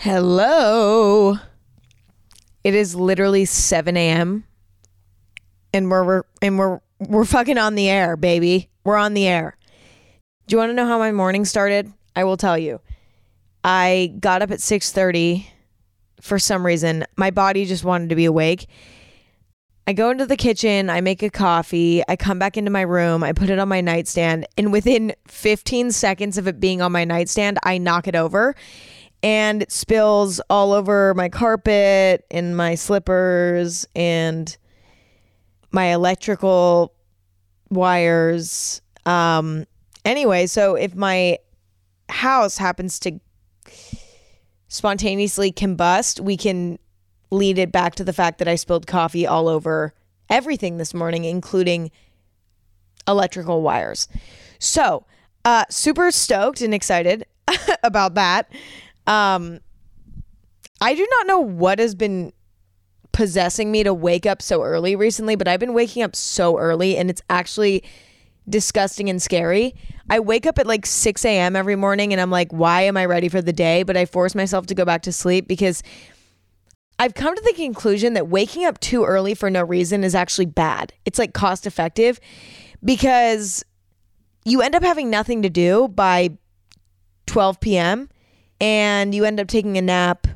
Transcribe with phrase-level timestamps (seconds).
[0.00, 1.38] Hello.
[2.62, 4.44] It is literally 7 a.m.
[5.74, 8.70] and we're, we're and we're we're fucking on the air, baby.
[8.84, 9.56] We're on the air.
[10.46, 11.92] Do you want to know how my morning started?
[12.14, 12.80] I will tell you.
[13.64, 15.48] I got up at 6:30
[16.20, 17.04] for some reason.
[17.16, 18.68] My body just wanted to be awake.
[19.88, 23.24] I go into the kitchen, I make a coffee, I come back into my room,
[23.24, 27.04] I put it on my nightstand, and within 15 seconds of it being on my
[27.04, 28.54] nightstand, I knock it over
[29.22, 34.56] and it spills all over my carpet and my slippers and
[35.70, 36.94] my electrical
[37.70, 38.80] wires.
[39.06, 39.66] Um,
[40.04, 41.38] anyway, so if my
[42.08, 43.20] house happens to
[44.68, 46.78] spontaneously combust, we can
[47.30, 49.92] lead it back to the fact that I spilled coffee all over
[50.30, 51.90] everything this morning, including
[53.06, 54.08] electrical wires.
[54.58, 55.04] So,
[55.44, 57.26] uh, super stoked and excited
[57.82, 58.50] about that.
[59.08, 59.60] Um,
[60.80, 62.32] I do not know what has been
[63.10, 66.96] possessing me to wake up so early recently, but I've been waking up so early
[66.96, 67.82] and it's actually
[68.48, 69.74] disgusting and scary.
[70.08, 71.56] I wake up at like 6 a.m.
[71.56, 73.82] every morning and I'm like, why am I ready for the day?
[73.82, 75.82] But I force myself to go back to sleep because
[76.98, 80.46] I've come to the conclusion that waking up too early for no reason is actually
[80.46, 80.92] bad.
[81.04, 82.20] It's like cost effective
[82.84, 83.64] because
[84.44, 86.36] you end up having nothing to do by
[87.26, 88.08] 12 p.m.
[88.60, 90.26] and you end up taking a nap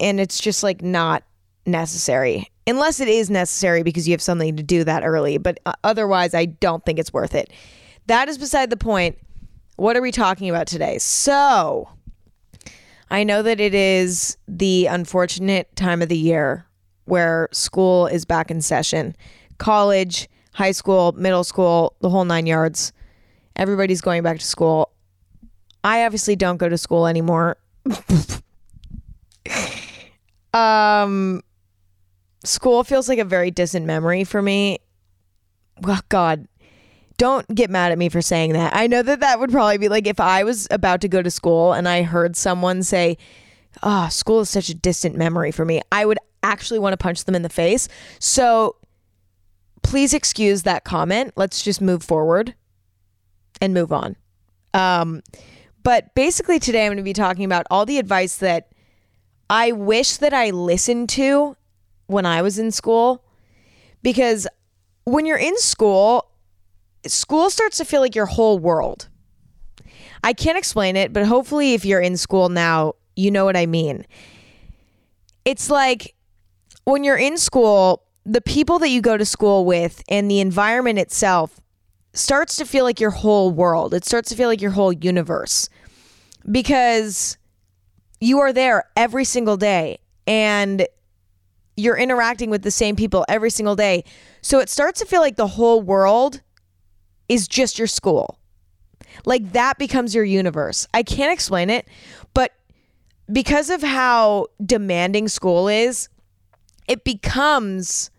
[0.00, 1.22] and it's just like not
[1.66, 5.38] necessary unless it is necessary because you have something to do that early.
[5.38, 7.50] But uh, otherwise, I don't think it's worth it.
[8.06, 9.18] That is beside the point.
[9.76, 10.98] What are we talking about today?
[10.98, 11.88] So,
[13.10, 16.66] I know that it is the unfortunate time of the year
[17.06, 19.16] where school is back in session.
[19.56, 22.92] College, high school, middle school, the whole nine yards.
[23.56, 24.90] Everybody's going back to school.
[25.88, 27.56] I obviously don't go to school anymore.
[30.52, 31.42] um
[32.44, 34.80] school feels like a very distant memory for me.
[35.80, 36.46] Well, God,
[37.16, 38.76] don't get mad at me for saying that.
[38.76, 41.30] I know that that would probably be like if I was about to go to
[41.30, 43.16] school and I heard someone say,
[43.82, 47.24] "Oh, school is such a distant memory for me." I would actually want to punch
[47.24, 47.88] them in the face.
[48.18, 48.76] So,
[49.82, 51.32] please excuse that comment.
[51.34, 52.54] Let's just move forward
[53.62, 54.16] and move on.
[54.74, 55.22] Um,
[55.82, 58.68] but basically, today I'm going to be talking about all the advice that
[59.50, 61.56] I wish that I listened to
[62.06, 63.24] when I was in school
[64.02, 64.46] because
[65.04, 66.30] when you're in school,
[67.06, 69.08] school starts to feel like your whole world.
[70.22, 73.66] I can't explain it, but hopefully, if you're in school now, you know what I
[73.66, 74.04] mean.
[75.44, 76.14] It's like
[76.84, 80.98] when you're in school, the people that you go to school with and the environment
[80.98, 81.60] itself
[82.12, 83.94] starts to feel like your whole world.
[83.94, 85.68] It starts to feel like your whole universe
[86.50, 87.36] because
[88.20, 90.86] you are there every single day and
[91.76, 94.04] you're interacting with the same people every single day.
[94.40, 96.40] So it starts to feel like the whole world
[97.28, 98.38] is just your school.
[99.24, 100.86] Like that becomes your universe.
[100.92, 101.86] I can't explain it,
[102.34, 102.52] but
[103.30, 106.08] because of how demanding school is,
[106.88, 108.10] it becomes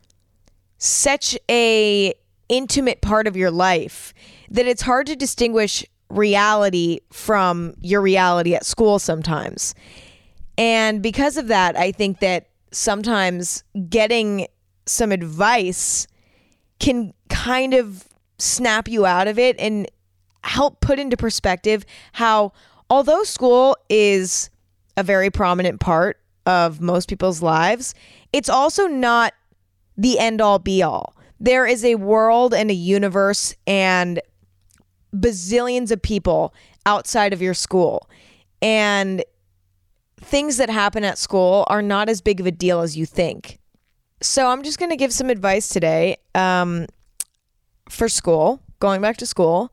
[0.78, 2.13] such a
[2.49, 4.13] intimate part of your life
[4.49, 9.75] that it's hard to distinguish reality from your reality at school sometimes.
[10.57, 14.47] And because of that, I think that sometimes getting
[14.85, 16.07] some advice
[16.79, 18.07] can kind of
[18.39, 19.87] snap you out of it and
[20.43, 22.51] help put into perspective how,
[22.89, 24.49] although school is
[24.97, 27.93] a very prominent part of most people's lives,
[28.33, 29.33] it's also not
[29.97, 31.16] the end all be all.
[31.39, 34.22] There is a world and a universe and
[35.16, 36.53] bazillions of people
[36.85, 38.09] outside of your school.
[38.61, 39.23] And
[40.19, 43.59] things that happen at school are not as big of a deal as you think.
[44.22, 46.88] So I'm just going to give some advice today um,
[47.88, 49.72] for school, going back to school,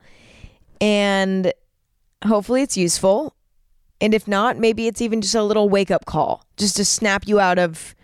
[0.81, 1.53] and
[2.25, 3.35] hopefully it's useful.
[4.01, 7.27] And if not, maybe it's even just a little wake up call, just to snap
[7.27, 7.96] you out of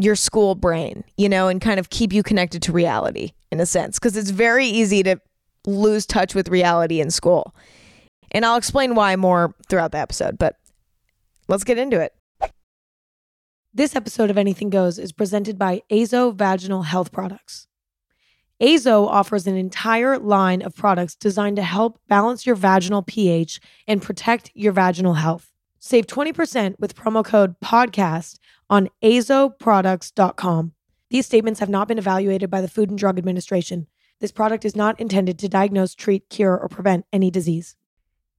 [0.00, 3.66] your school brain, you know, and kind of keep you connected to reality in a
[3.66, 5.20] sense, because it's very easy to
[5.66, 7.54] lose touch with reality in school.
[8.30, 10.56] And I'll explain why more throughout the episode, but
[11.48, 12.14] let's get into it.
[13.74, 17.66] This episode of Anything Goes is presented by Azo Vaginal Health Products.
[18.60, 24.02] Azo offers an entire line of products designed to help balance your vaginal pH and
[24.02, 25.50] protect your vaginal health.
[25.78, 28.38] Save 20% with promo code PODCAST
[28.70, 30.72] on azoproducts.com.
[31.10, 33.88] These statements have not been evaluated by the Food and Drug Administration.
[34.20, 37.74] This product is not intended to diagnose, treat, cure, or prevent any disease.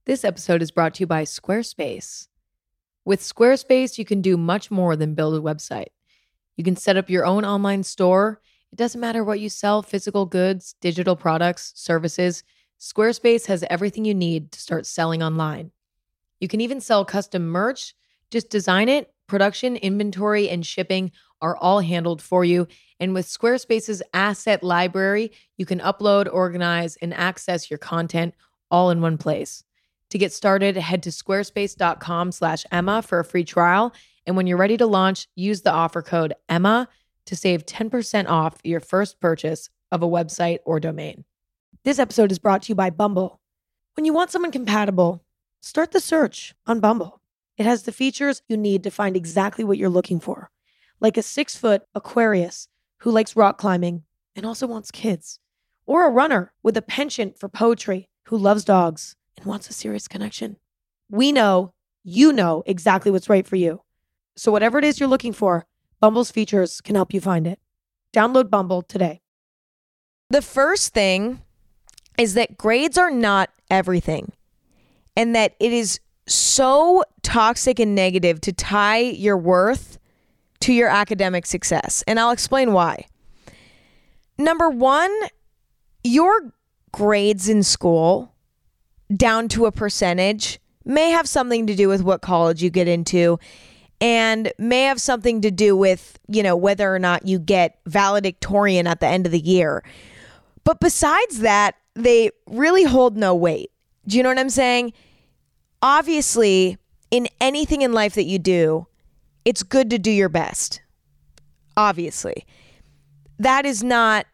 [0.06, 2.28] This episode is brought to you by Squarespace.
[3.04, 5.88] With Squarespace, you can do much more than build a website.
[6.56, 8.40] You can set up your own online store.
[8.72, 12.42] It doesn't matter what you sell physical goods, digital products, services.
[12.80, 15.72] Squarespace has everything you need to start selling online.
[16.40, 17.94] You can even sell custom merch.
[18.30, 22.68] Just design it, production, inventory, and shipping are all handled for you.
[23.00, 28.34] And with Squarespace's asset library, you can upload, organize, and access your content
[28.70, 29.64] all in one place.
[30.10, 33.94] To get started, head to squarespace.com slash Emma for a free trial.
[34.26, 36.86] And when you're ready to launch, use the offer code Emma
[37.24, 41.24] to save 10% off your first purchase of a website or domain.
[41.84, 43.40] This episode is brought to you by Bumble.
[43.96, 45.24] When you want someone compatible,
[45.62, 47.21] start the search on Bumble.
[47.56, 50.50] It has the features you need to find exactly what you're looking for,
[51.00, 52.68] like a six foot Aquarius
[52.98, 54.04] who likes rock climbing
[54.34, 55.38] and also wants kids,
[55.86, 60.08] or a runner with a penchant for poetry who loves dogs and wants a serious
[60.08, 60.56] connection.
[61.10, 63.82] We know you know exactly what's right for you.
[64.34, 65.66] So, whatever it is you're looking for,
[66.00, 67.60] Bumble's features can help you find it.
[68.14, 69.20] Download Bumble today.
[70.30, 71.42] The first thing
[72.18, 74.32] is that grades are not everything,
[75.14, 79.98] and that it is so toxic and negative to tie your worth
[80.60, 82.04] to your academic success.
[82.06, 83.06] And I'll explain why.
[84.38, 85.12] Number one,
[86.04, 86.52] your
[86.92, 88.32] grades in school
[89.14, 93.38] down to a percentage may have something to do with what college you get into
[94.00, 98.86] and may have something to do with, you know, whether or not you get valedictorian
[98.86, 99.84] at the end of the year.
[100.64, 103.70] But besides that, they really hold no weight.
[104.06, 104.92] Do you know what I'm saying?
[105.82, 106.78] Obviously,
[107.10, 108.86] in anything in life that you do,
[109.44, 110.80] it's good to do your best.
[111.76, 112.46] Obviously.
[113.38, 114.26] That is not,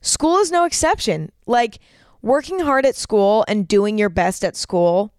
[0.00, 1.30] school is no exception.
[1.46, 1.78] Like,
[2.22, 5.12] working hard at school and doing your best at school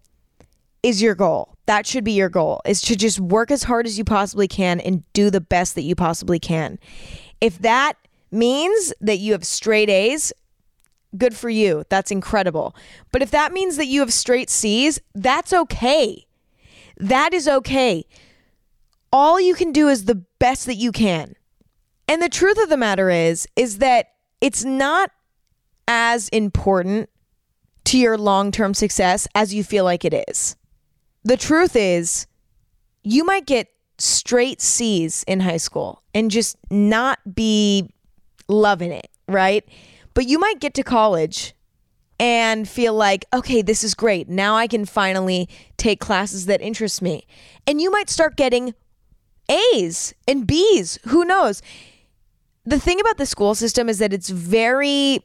[0.82, 1.54] is your goal.
[1.66, 4.80] That should be your goal is to just work as hard as you possibly can
[4.80, 6.78] and do the best that you possibly can.
[7.40, 7.94] If that
[8.30, 10.32] means that you have straight A's,
[11.16, 11.84] good for you.
[11.88, 12.74] That's incredible.
[13.12, 16.26] But if that means that you have straight C's, that's okay.
[16.96, 18.04] That is okay.
[19.12, 21.34] All you can do is the best that you can.
[22.06, 24.08] And the truth of the matter is is that
[24.40, 25.10] it's not
[25.86, 27.08] as important
[27.84, 30.56] to your long term success as you feel like it is.
[31.24, 32.26] The truth is,
[33.02, 33.68] you might get
[33.98, 37.90] straight C's in high school and just not be
[38.48, 39.64] loving it, right?
[40.18, 41.54] But you might get to college
[42.18, 44.28] and feel like, okay, this is great.
[44.28, 47.24] Now I can finally take classes that interest me.
[47.68, 48.74] And you might start getting
[49.48, 50.98] A's and B's.
[51.06, 51.62] Who knows?
[52.64, 55.20] The thing about the school system is that it's very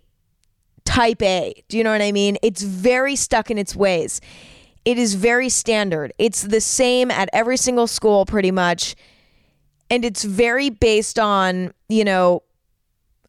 [0.85, 1.63] type A.
[1.69, 2.37] Do you know what I mean?
[2.43, 4.21] It's very stuck in its ways.
[4.85, 6.13] It is very standard.
[6.19, 8.95] It's the same at every single school, pretty much.
[9.89, 12.43] And it's very based on, you know,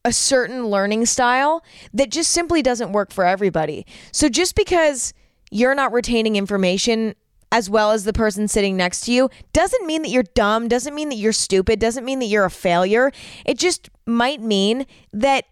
[0.05, 3.87] a certain learning style that just simply doesn't work for everybody.
[4.13, 5.15] So just because
[5.51, 7.15] you're not retaining information
[7.51, 10.95] as well as the person sitting next to you doesn't mean that you're dumb, doesn't
[10.95, 13.13] mean that you're stupid, doesn't mean that you're a failure.
[13.47, 15.45] It just might mean that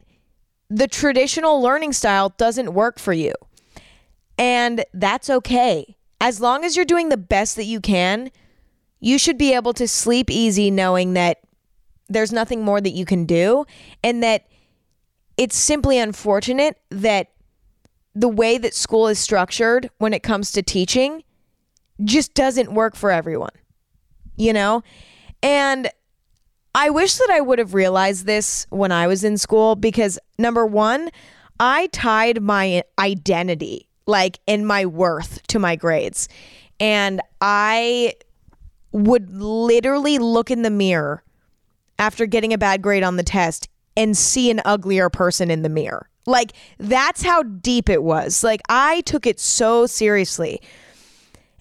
[0.69, 3.33] the traditional learning style doesn't work for you.
[4.37, 5.97] And that's okay.
[6.21, 8.31] As long as you're doing the best that you can,
[8.99, 11.39] you should be able to sleep easy knowing that
[12.13, 13.65] there's nothing more that you can do
[14.03, 14.47] and that
[15.37, 17.29] it's simply unfortunate that
[18.15, 21.23] the way that school is structured when it comes to teaching
[22.05, 23.51] just doesn't work for everyone.
[24.37, 24.83] You know?
[25.43, 25.91] And
[26.75, 30.67] I wish that I would have realized this when I was in school because number
[30.67, 31.11] one,
[31.61, 36.29] I tied my identity, like in my worth, to my grades.
[36.81, 38.15] And I
[38.93, 41.23] would literally look in the mirror
[42.03, 45.69] after getting a bad grade on the test and see an uglier person in the
[45.69, 46.09] mirror.
[46.27, 48.43] Like, that's how deep it was.
[48.43, 50.61] Like, I took it so seriously.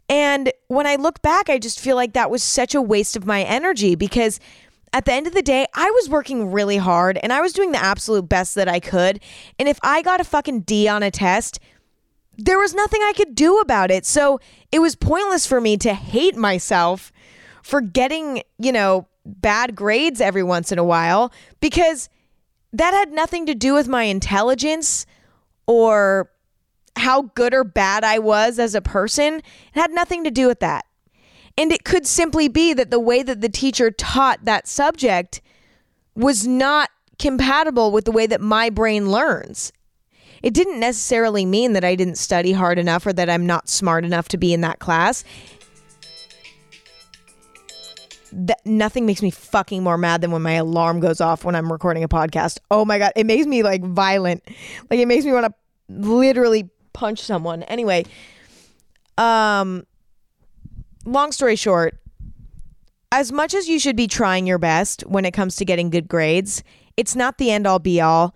[0.10, 3.28] And when I look back, I just feel like that was such a waste of
[3.28, 4.40] my energy because
[4.92, 7.72] at the end of the day, I was working really hard and I was doing
[7.72, 9.22] the absolute best that I could.
[9.60, 11.60] And if I got a fucking D on a test,
[12.36, 14.08] there was nothing I could do about it.
[14.08, 14.40] So
[14.72, 17.12] it was pointless for me to hate myself
[17.62, 19.08] for getting, you know,
[19.40, 22.10] bad grades every once in a while because
[22.74, 25.06] that had nothing to do with my intelligence
[25.68, 26.32] or
[26.96, 29.36] how good or bad I was as a person.
[29.36, 30.86] It had nothing to do with that.
[31.58, 35.42] And it could simply be that the way that the teacher taught that subject
[36.16, 39.72] was not compatible with the way that my brain learns.
[40.42, 44.06] It didn't necessarily mean that I didn't study hard enough or that I'm not smart
[44.06, 45.24] enough to be in that class.
[48.32, 51.72] That nothing makes me fucking more mad than when my alarm goes off when I'm
[51.72, 52.60] recording a podcast.
[52.70, 54.44] Oh my god, it makes me like violent.
[54.90, 55.54] Like it makes me want to
[55.90, 57.64] literally punch someone.
[57.64, 58.06] Anyway,
[59.18, 59.86] um
[61.06, 62.00] long story short,
[63.12, 66.08] as much as you should be trying your best when it comes to getting good
[66.08, 66.64] grades,
[66.98, 68.34] it's not the end all be all.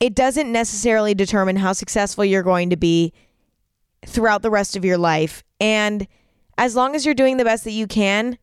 [0.00, 3.12] It doesn't necessarily determine how successful you're going to be
[4.06, 5.42] throughout the rest of your life.
[5.60, 6.06] And
[6.58, 8.38] as long as you're doing the best that you can,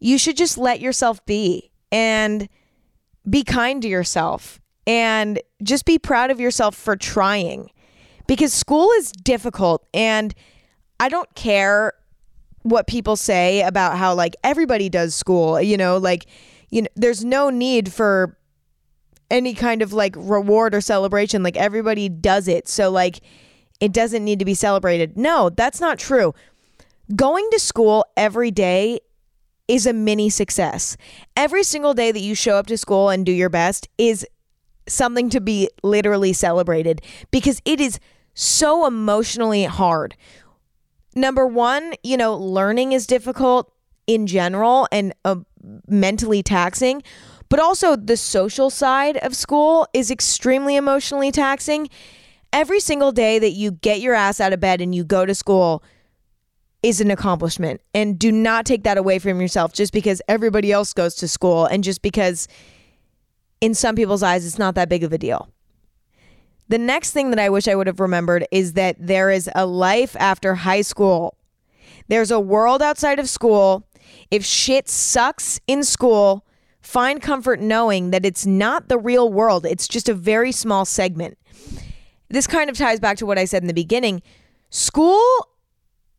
[0.00, 2.48] you should just let yourself be and
[3.28, 7.70] be kind to yourself and just be proud of yourself for trying
[8.26, 10.34] because school is difficult and
[10.98, 11.92] I don't care
[12.62, 16.26] what people say about how like everybody does school, you know, like
[16.70, 18.38] you know there's no need for
[19.30, 22.68] any kind of like reward or celebration like everybody does it.
[22.68, 23.20] So like
[23.80, 25.16] it doesn't need to be celebrated.
[25.16, 26.34] No, that's not true.
[27.14, 29.00] Going to school every day
[29.70, 30.96] is a mini success.
[31.36, 34.26] Every single day that you show up to school and do your best is
[34.88, 37.00] something to be literally celebrated
[37.30, 38.00] because it is
[38.34, 40.16] so emotionally hard.
[41.14, 43.72] Number one, you know, learning is difficult
[44.08, 45.36] in general and uh,
[45.86, 47.04] mentally taxing,
[47.48, 51.88] but also the social side of school is extremely emotionally taxing.
[52.52, 55.34] Every single day that you get your ass out of bed and you go to
[55.34, 55.84] school,
[56.82, 57.80] is an accomplishment.
[57.94, 61.66] And do not take that away from yourself just because everybody else goes to school
[61.66, 62.48] and just because
[63.60, 65.48] in some people's eyes it's not that big of a deal.
[66.68, 69.66] The next thing that I wish I would have remembered is that there is a
[69.66, 71.36] life after high school.
[72.08, 73.86] There's a world outside of school.
[74.30, 76.46] If shit sucks in school,
[76.80, 81.36] find comfort knowing that it's not the real world, it's just a very small segment.
[82.28, 84.22] This kind of ties back to what I said in the beginning.
[84.70, 85.20] School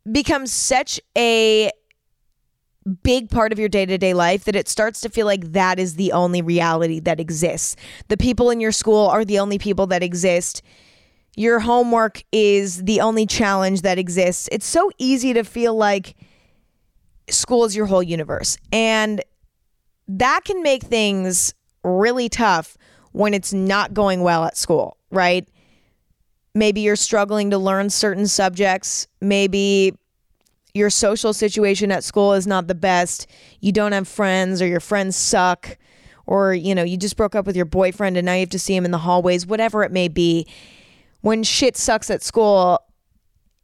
[0.09, 1.71] becomes such a
[3.03, 5.79] big part of your day to day life that it starts to feel like that
[5.79, 7.75] is the only reality that exists.
[8.07, 10.61] The people in your school are the only people that exist.
[11.35, 14.49] Your homework is the only challenge that exists.
[14.51, 16.15] It's so easy to feel like
[17.29, 18.57] school is your whole universe.
[18.71, 19.21] And
[20.07, 21.53] that can make things
[21.83, 22.77] really tough
[23.11, 25.47] when it's not going well at school, right?
[26.53, 29.07] Maybe you're struggling to learn certain subjects.
[29.21, 29.93] Maybe
[30.73, 33.27] your social situation at school is not the best.
[33.59, 35.77] You don't have friends or your friends suck
[36.25, 38.59] or you know, you just broke up with your boyfriend and now you have to
[38.59, 40.47] see him in the hallways, whatever it may be.
[41.21, 42.79] When shit sucks at school,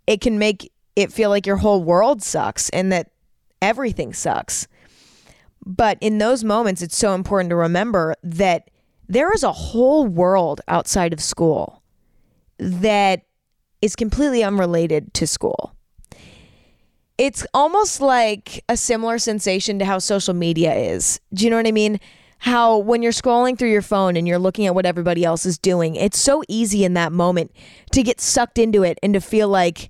[0.05, 3.11] it can make it feel like your whole world sucks and that
[3.61, 4.67] everything sucks.
[5.65, 8.69] But in those moments, it's so important to remember that
[9.07, 11.81] there is a whole world outside of school
[12.59, 13.23] that
[13.81, 15.73] is completely unrelated to school.
[17.17, 21.19] It's almost like a similar sensation to how social media is.
[21.33, 21.99] Do you know what I mean?
[22.39, 25.57] How when you're scrolling through your phone and you're looking at what everybody else is
[25.57, 27.51] doing, it's so easy in that moment
[27.93, 29.89] to get sucked into it and to feel like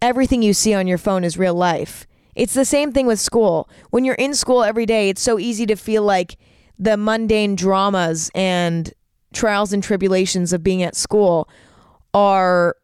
[0.00, 2.06] everything you see on your phone is real life.
[2.34, 3.68] It's the same thing with school.
[3.90, 6.36] When you're in school every day, it's so easy to feel like
[6.78, 8.92] the mundane dramas and
[9.32, 11.48] trials and tribulations of being at school
[12.14, 12.76] are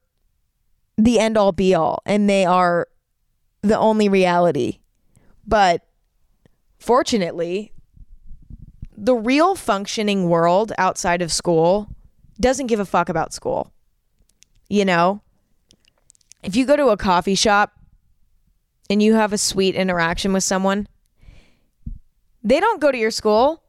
[0.96, 2.88] the end all be all and they are
[3.62, 4.78] the only reality.
[5.46, 5.86] But
[6.78, 7.72] fortunately,
[8.96, 11.88] the real functioning world outside of school
[12.40, 13.72] doesn't give a fuck about school.
[14.68, 15.22] You know,
[16.42, 17.72] if you go to a coffee shop
[18.90, 20.88] and you have a sweet interaction with someone,
[22.42, 23.62] they don't go to your school.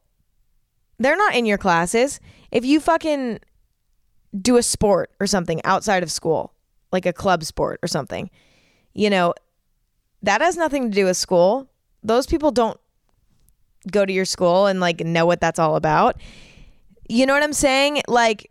[0.98, 2.20] They're not in your classes.
[2.50, 3.40] If you fucking
[4.38, 6.54] do a sport or something outside of school,
[6.92, 8.30] like a club sport or something.
[8.94, 9.34] You know,
[10.22, 11.68] that has nothing to do with school.
[12.02, 12.78] Those people don't
[13.90, 16.20] go to your school and like know what that's all about.
[17.08, 18.02] You know what I'm saying?
[18.08, 18.50] Like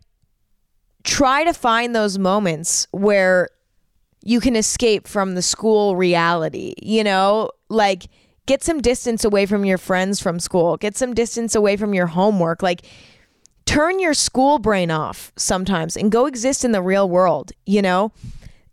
[1.04, 3.48] try to find those moments where
[4.22, 7.50] you can escape from the school reality, you know?
[7.68, 8.08] Like
[8.46, 10.76] get some distance away from your friends from school.
[10.76, 12.62] Get some distance away from your homework.
[12.62, 12.82] Like
[13.70, 18.10] turn your school brain off sometimes and go exist in the real world, you know?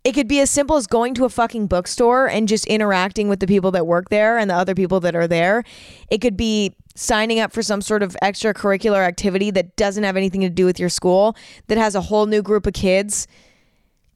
[0.02, 3.38] It could be as simple as going to a fucking bookstore and just interacting with
[3.38, 5.62] the people that work there and the other people that are there.
[6.10, 10.40] It could be signing up for some sort of extracurricular activity that doesn't have anything
[10.40, 11.36] to do with your school,
[11.68, 13.28] that has a whole new group of kids.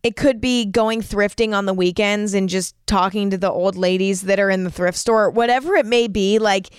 [0.02, 4.22] It could be going thrifting on the weekends and just talking to the old ladies
[4.22, 6.40] that are in the thrift store, whatever it may be.
[6.40, 6.70] Like,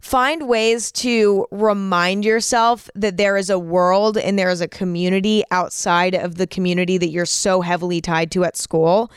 [0.00, 5.42] find ways to remind yourself that there is a world and there is a community
[5.50, 9.10] outside of the community that you're so heavily tied to at school.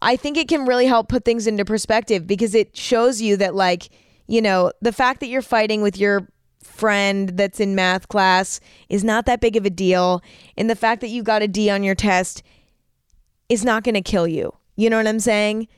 [0.00, 3.54] I think it can really help put things into perspective because it shows you that,
[3.54, 3.88] like,
[4.26, 6.28] you know, the fact that you're fighting with your
[6.60, 10.22] friend that's in math class is not that big of a deal.
[10.56, 12.42] And the fact that you got a D on your test
[13.48, 14.52] is not going to kill you.
[14.74, 15.68] You know what I'm saying?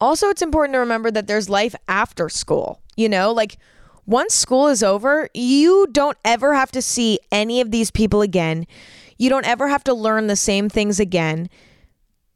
[0.00, 2.80] Also, it's important to remember that there's life after school.
[3.00, 3.56] You know, like
[4.04, 8.66] once school is over, you don't ever have to see any of these people again.
[9.16, 11.48] You don't ever have to learn the same things again.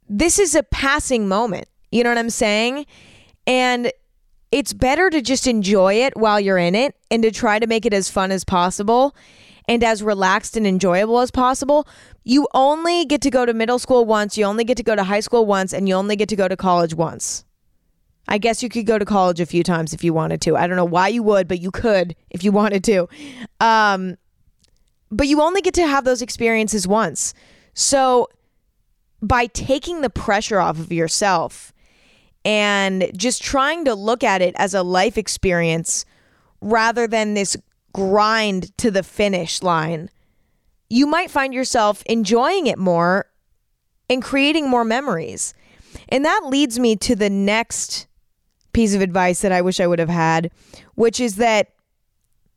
[0.09, 1.69] This is a passing moment.
[1.93, 2.87] You know what I'm saying?
[3.47, 3.93] And
[4.53, 7.85] it's better to just enjoy it while you're in it and to try to make
[7.85, 9.15] it as fun as possible
[9.69, 11.87] and as relaxed and enjoyable as possible.
[12.23, 15.05] You only get to go to middle school once, you only get to go to
[15.05, 17.45] high school once, and you only get to go to college once.
[18.29, 20.57] I guess you could go to college a few times if you wanted to.
[20.57, 23.09] I don't know why you would, but you could if you wanted to.
[23.61, 24.17] Um,
[25.11, 27.35] but you only get to have those experiences once.
[27.75, 28.29] So
[29.21, 31.73] by taking the pressure off of yourself
[32.45, 36.05] and just trying to look at it as a life experience
[36.61, 37.57] rather than this
[37.93, 40.11] grind to the finish line,
[40.91, 43.27] you might find yourself enjoying it more
[44.11, 45.55] and creating more memories.
[46.09, 48.07] And that leads me to the next
[48.75, 50.51] piece of advice that I wish I would have had,
[50.95, 51.69] which is that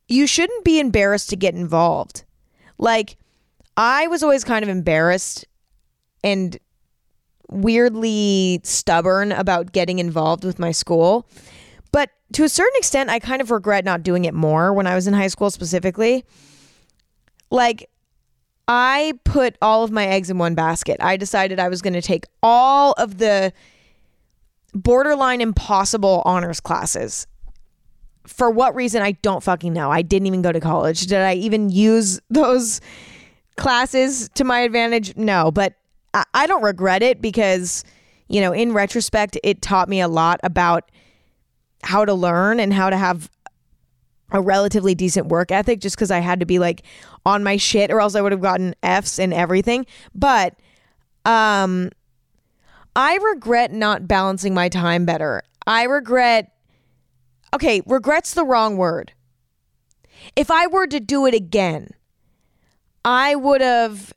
[0.09, 2.25] you shouldn't be embarrassed to get involved.
[2.77, 3.17] Like,
[3.77, 5.45] I was always kind of embarrassed
[6.24, 6.57] and
[7.50, 11.29] weirdly stubborn about getting involved with my school.
[11.91, 14.95] But to a certain extent, I kind of regret not doing it more when I
[14.95, 16.25] was in high school specifically.
[17.50, 17.89] Like,
[18.67, 20.97] I put all of my eggs in one basket.
[21.00, 23.53] I decided I was going to take all of the
[24.84, 27.27] borderline impossible honors classes.
[28.25, 29.89] For what reason, I don't fucking know.
[29.89, 31.07] I didn't even go to college.
[31.07, 32.81] Did I even use those
[33.55, 35.15] classes to my advantage?
[35.15, 35.75] No, but
[36.13, 37.84] I, I don't regret it because,
[38.27, 40.91] you know, in retrospect, it taught me a lot about
[41.84, 43.29] how to learn and how to have
[44.31, 46.84] a relatively decent work ethic just because I had to be like
[47.25, 49.86] on my shit or else I would have gotten F's and everything.
[50.13, 50.56] But
[51.23, 51.91] um
[52.97, 55.43] I regret not balancing my time better.
[55.67, 56.51] I regret
[57.53, 59.13] Okay, regret's the wrong word.
[60.36, 61.91] If I were to do it again,
[63.05, 64.13] I would have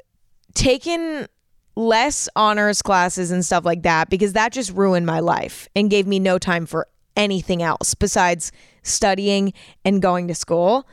[0.54, 1.28] taken
[1.76, 6.06] less honors classes and stuff like that because that just ruined my life and gave
[6.06, 8.50] me no time for anything else besides
[8.82, 9.52] studying
[9.84, 10.88] and going to school.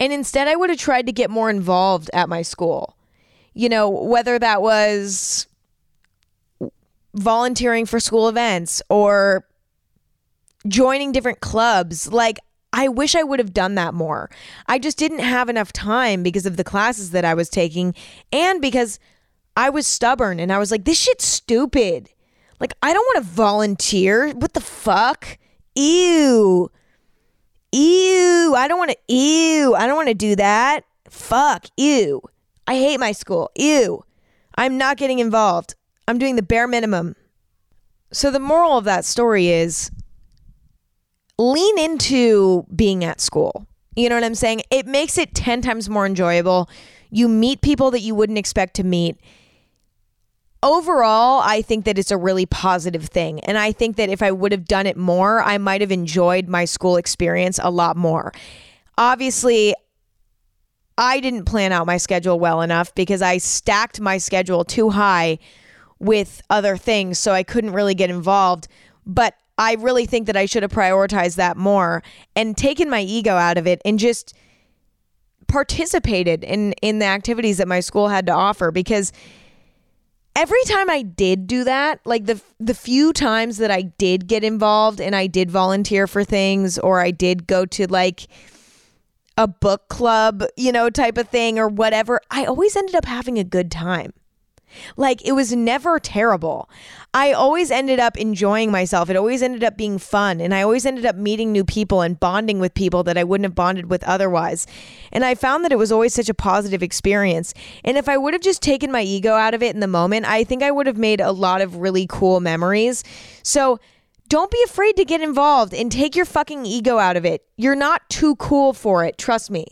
[0.00, 2.96] And instead, I would have tried to get more involved at my school.
[3.52, 5.46] You know, whether that was
[7.16, 9.46] volunteering for school events or
[10.68, 12.12] joining different clubs.
[12.12, 12.38] Like,
[12.72, 14.30] I wish I would have done that more.
[14.66, 17.94] I just didn't have enough time because of the classes that I was taking
[18.32, 18.98] and because
[19.56, 22.10] I was stubborn and I was like, this shit's stupid.
[22.60, 24.32] Like, I don't want to volunteer.
[24.32, 25.38] What the fuck?
[25.74, 26.70] Ew.
[27.72, 28.54] Ew.
[28.56, 29.74] I don't want to, ew.
[29.74, 30.84] I don't want to do that.
[31.08, 31.66] Fuck.
[31.76, 32.22] Ew.
[32.66, 33.50] I hate my school.
[33.56, 34.04] Ew.
[34.56, 35.74] I'm not getting involved.
[36.08, 37.16] I'm doing the bare minimum.
[38.12, 39.90] So, the moral of that story is
[41.38, 43.66] lean into being at school.
[43.96, 44.62] You know what I'm saying?
[44.70, 46.68] It makes it 10 times more enjoyable.
[47.10, 49.16] You meet people that you wouldn't expect to meet
[50.66, 53.40] overall, I think that it's a really positive thing.
[53.40, 56.48] And I think that if I would have done it more, I might have enjoyed
[56.48, 58.32] my school experience a lot more.
[58.98, 59.74] Obviously,
[60.98, 65.38] I didn't plan out my schedule well enough because I stacked my schedule too high
[65.98, 67.18] with other things.
[67.18, 68.68] So I couldn't really get involved.
[69.06, 72.02] But I really think that I should have prioritized that more
[72.34, 74.34] and taken my ego out of it and just
[75.48, 79.12] participated in in the activities that my school had to offer because
[80.34, 84.44] every time I did do that, like the the few times that I did get
[84.44, 88.26] involved and I did volunteer for things or I did go to like
[89.38, 93.38] a book club, you know, type of thing or whatever, I always ended up having
[93.38, 94.12] a good time.
[94.96, 96.68] Like it was never terrible.
[97.14, 99.08] I always ended up enjoying myself.
[99.08, 100.40] It always ended up being fun.
[100.40, 103.46] And I always ended up meeting new people and bonding with people that I wouldn't
[103.46, 104.66] have bonded with otherwise.
[105.12, 107.54] And I found that it was always such a positive experience.
[107.84, 110.26] And if I would have just taken my ego out of it in the moment,
[110.26, 113.02] I think I would have made a lot of really cool memories.
[113.42, 113.80] So,
[114.28, 117.44] don't be afraid to get involved and take your fucking ego out of it.
[117.56, 119.18] You're not too cool for it.
[119.18, 119.66] Trust me.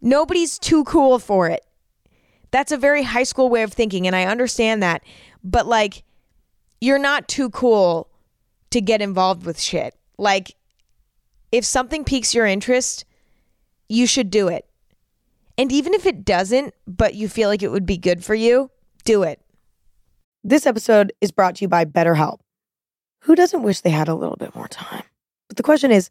[0.00, 1.64] Nobody's too cool for it.
[2.50, 5.02] That's a very high school way of thinking, and I understand that.
[5.44, 6.04] But like,
[6.80, 8.10] you're not too cool
[8.70, 9.94] to get involved with shit.
[10.18, 10.54] Like,
[11.52, 13.04] if something piques your interest,
[13.88, 14.66] you should do it.
[15.56, 18.70] And even if it doesn't, but you feel like it would be good for you,
[19.04, 19.40] do it.
[20.44, 22.38] This episode is brought to you by BetterHelp.
[23.22, 25.02] Who doesn't wish they had a little bit more time?
[25.48, 26.10] But the question is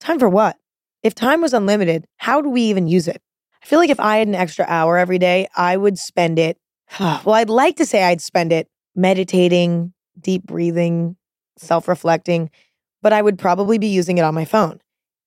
[0.00, 0.56] time for what?
[1.02, 3.22] If time was unlimited, how do we even use it?
[3.62, 6.58] I feel like if I had an extra hour every day, I would spend it.
[7.00, 11.16] Well, I'd like to say I'd spend it meditating, deep breathing,
[11.56, 12.50] self reflecting,
[13.00, 14.80] but I would probably be using it on my phone.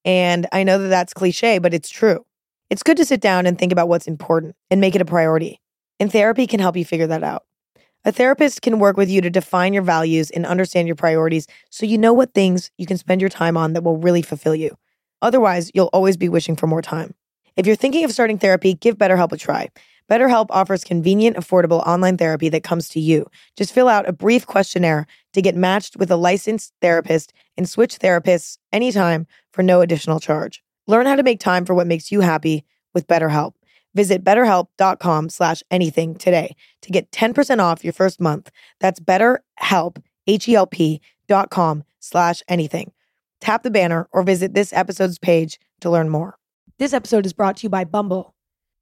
[0.04, 2.26] And I know that that's cliche, but it's true.
[2.70, 5.60] It's good to sit down and think about what's important and make it a priority.
[6.00, 7.44] And therapy can help you figure that out.
[8.04, 11.88] A therapist can work with you to define your values and understand your priorities so
[11.88, 14.78] you know what things you can spend your time on that will really fulfill you.
[15.24, 17.16] Otherwise, you'll always be wishing for more time.
[17.58, 19.70] If you're thinking of starting therapy, give BetterHelp a try.
[20.10, 23.26] BetterHelp offers convenient, affordable online therapy that comes to you.
[23.56, 27.98] Just fill out a brief questionnaire to get matched with a licensed therapist and switch
[27.98, 30.62] therapists anytime for no additional charge.
[30.86, 33.54] Learn how to make time for what makes you happy with BetterHelp.
[33.96, 38.52] Visit betterhelp.com slash anything today to get 10% off your first month.
[38.82, 42.92] That's betterhelp, H-E-L-P dot com slash anything.
[43.40, 46.38] Tap the banner or visit this episode's page to learn more.
[46.78, 48.36] This episode is brought to you by Bumble.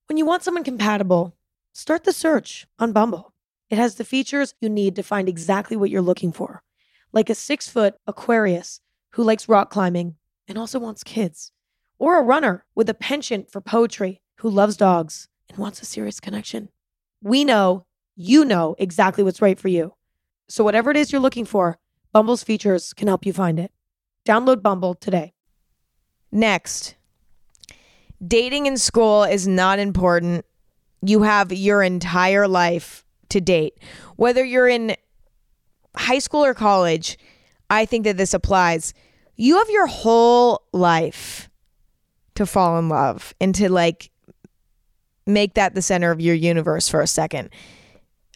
[0.09, 1.35] When you want someone compatible,
[1.73, 3.35] start the search on Bumble.
[3.69, 6.63] It has the features you need to find exactly what you're looking for,
[7.11, 10.15] like a six foot Aquarius who likes rock climbing
[10.47, 11.51] and also wants kids,
[11.99, 16.19] or a runner with a penchant for poetry who loves dogs and wants a serious
[16.19, 16.69] connection.
[17.21, 19.93] We know you know exactly what's right for you.
[20.47, 21.77] So, whatever it is you're looking for,
[22.11, 23.71] Bumble's features can help you find it.
[24.25, 25.35] Download Bumble today.
[26.31, 26.95] Next,
[28.25, 30.45] dating in school is not important.
[31.01, 33.77] You have your entire life to date.
[34.15, 34.95] Whether you're in
[35.95, 37.17] high school or college,
[37.69, 38.93] I think that this applies.
[39.35, 41.49] You have your whole life
[42.35, 44.11] to fall in love and to like
[45.25, 47.49] make that the center of your universe for a second.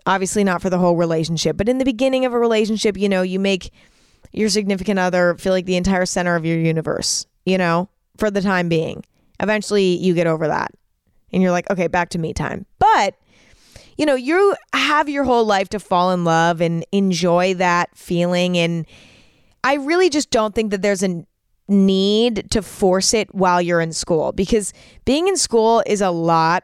[0.06, 3.22] Obviously, not for the whole relationship, but in the beginning of a relationship, you know,
[3.22, 3.72] you make
[4.32, 8.42] your significant other feel like the entire center of your universe, you know, for the
[8.42, 9.04] time being.
[9.40, 10.72] Eventually, you get over that
[11.32, 12.66] and you're like, okay, back to me time.
[12.80, 13.16] But,
[13.98, 18.58] you know, you have your whole life to fall in love and enjoy that feeling.
[18.58, 18.86] And
[19.64, 21.26] I really just don't think that there's a
[21.68, 24.72] need to force it while you're in school because
[25.04, 26.64] being in school is a lot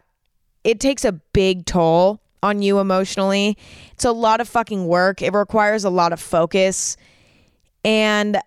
[0.63, 3.57] it takes a big toll on you emotionally.
[3.93, 5.21] It's a lot of fucking work.
[5.21, 6.97] It requires a lot of focus.
[7.83, 8.39] And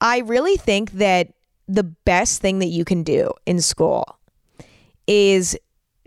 [0.00, 1.32] I really think that
[1.68, 4.18] the best thing that you can do in school
[5.06, 5.56] is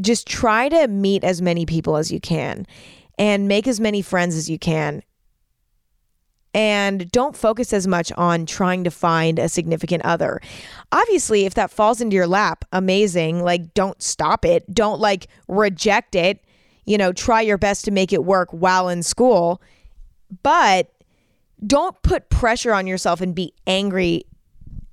[0.01, 2.65] just try to meet as many people as you can
[3.17, 5.03] and make as many friends as you can
[6.53, 10.41] and don't focus as much on trying to find a significant other.
[10.91, 13.43] Obviously, if that falls into your lap, amazing.
[13.43, 14.73] Like, don't stop it.
[14.73, 16.43] Don't like reject it.
[16.85, 19.61] You know, try your best to make it work while in school.
[20.41, 20.91] But
[21.65, 24.25] don't put pressure on yourself and be angry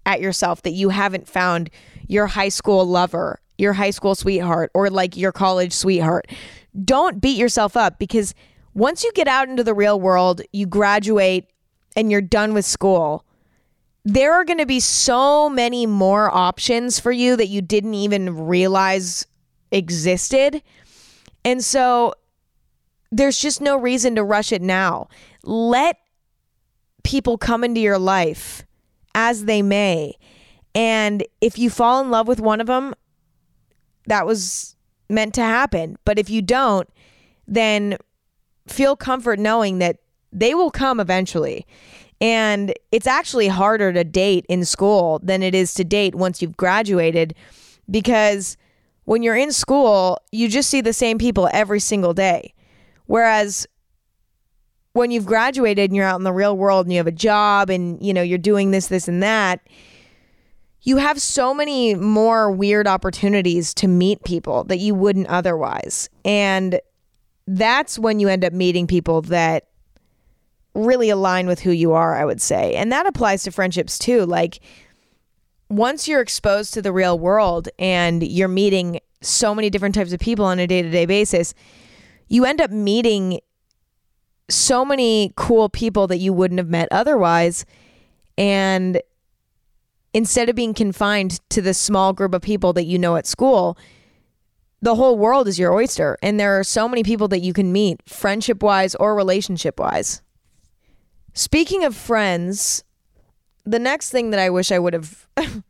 [0.06, 1.68] at yourself that you haven't found
[2.06, 6.30] your high school lover, your high school sweetheart, or like your college sweetheart.
[6.84, 8.32] Don't beat yourself up because
[8.72, 11.46] once you get out into the real world, you graduate
[11.96, 13.24] and you're done with school,
[14.04, 18.46] there are going to be so many more options for you that you didn't even
[18.46, 19.26] realize
[19.72, 20.62] existed.
[21.44, 22.14] And so
[23.10, 25.08] there's just no reason to rush it now.
[25.42, 25.98] Let
[27.02, 28.65] people come into your life
[29.16, 30.14] as they may.
[30.74, 32.94] And if you fall in love with one of them,
[34.06, 34.76] that was
[35.08, 35.96] meant to happen.
[36.04, 36.88] But if you don't,
[37.48, 37.96] then
[38.68, 39.96] feel comfort knowing that
[40.32, 41.66] they will come eventually.
[42.20, 46.56] And it's actually harder to date in school than it is to date once you've
[46.56, 47.34] graduated
[47.90, 48.56] because
[49.04, 52.52] when you're in school, you just see the same people every single day.
[53.06, 53.66] Whereas
[54.96, 57.68] when you've graduated and you're out in the real world and you have a job
[57.68, 59.60] and you know you're doing this this and that,
[60.82, 66.08] you have so many more weird opportunities to meet people that you wouldn't otherwise.
[66.24, 66.80] And
[67.46, 69.66] that's when you end up meeting people that
[70.74, 72.74] really align with who you are, I would say.
[72.74, 74.24] And that applies to friendships too.
[74.26, 74.60] Like,
[75.68, 80.20] once you're exposed to the real world and you're meeting so many different types of
[80.20, 81.52] people on a day to day basis,
[82.28, 83.40] you end up meeting
[84.48, 87.64] so many cool people that you wouldn't have met otherwise.
[88.38, 89.00] And
[90.12, 93.76] instead of being confined to the small group of people that you know at school,
[94.80, 96.16] the whole world is your oyster.
[96.22, 100.22] And there are so many people that you can meet, friendship wise or relationship wise.
[101.32, 102.84] Speaking of friends,
[103.64, 105.26] the next thing that I wish I would have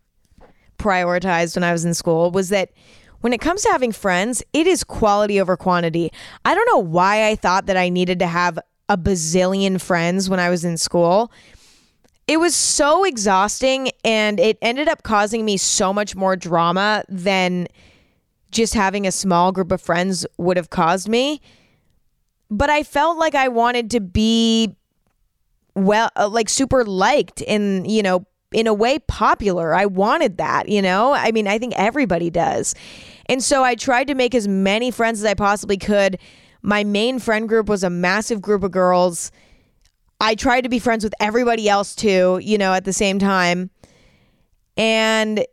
[0.78, 2.70] prioritized when I was in school was that
[3.26, 6.12] when it comes to having friends, it is quality over quantity.
[6.44, 8.56] I don't know why I thought that I needed to have
[8.88, 11.32] a bazillion friends when I was in school.
[12.28, 17.66] It was so exhausting and it ended up causing me so much more drama than
[18.52, 21.40] just having a small group of friends would have caused me.
[22.48, 24.76] But I felt like I wanted to be
[25.74, 29.74] well uh, like super liked and, you know, in a way popular.
[29.74, 31.12] I wanted that, you know?
[31.12, 32.76] I mean, I think everybody does.
[33.28, 36.18] And so I tried to make as many friends as I possibly could.
[36.62, 39.30] My main friend group was a massive group of girls.
[40.20, 43.70] I tried to be friends with everybody else too, you know, at the same time.
[44.76, 45.44] And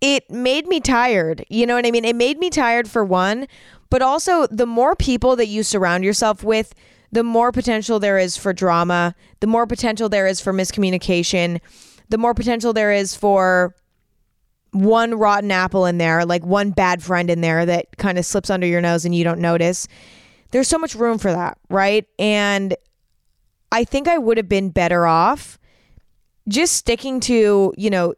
[0.00, 1.44] it made me tired.
[1.48, 2.04] You know what I mean?
[2.04, 3.46] It made me tired for one,
[3.90, 6.74] but also the more people that you surround yourself with,
[7.10, 11.60] the more potential there is for drama, the more potential there is for miscommunication,
[12.08, 13.74] the more potential there is for
[14.74, 18.50] one rotten apple in there, like one bad friend in there that kind of slips
[18.50, 19.86] under your nose and you don't notice.
[20.50, 22.06] There's so much room for that, right?
[22.18, 22.76] And
[23.70, 25.58] I think I would have been better off
[26.48, 28.14] just sticking to, you know,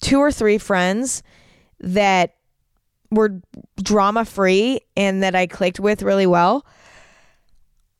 [0.00, 1.22] two or three friends
[1.80, 2.36] that
[3.10, 3.40] were
[3.82, 6.64] drama free and that I clicked with really well.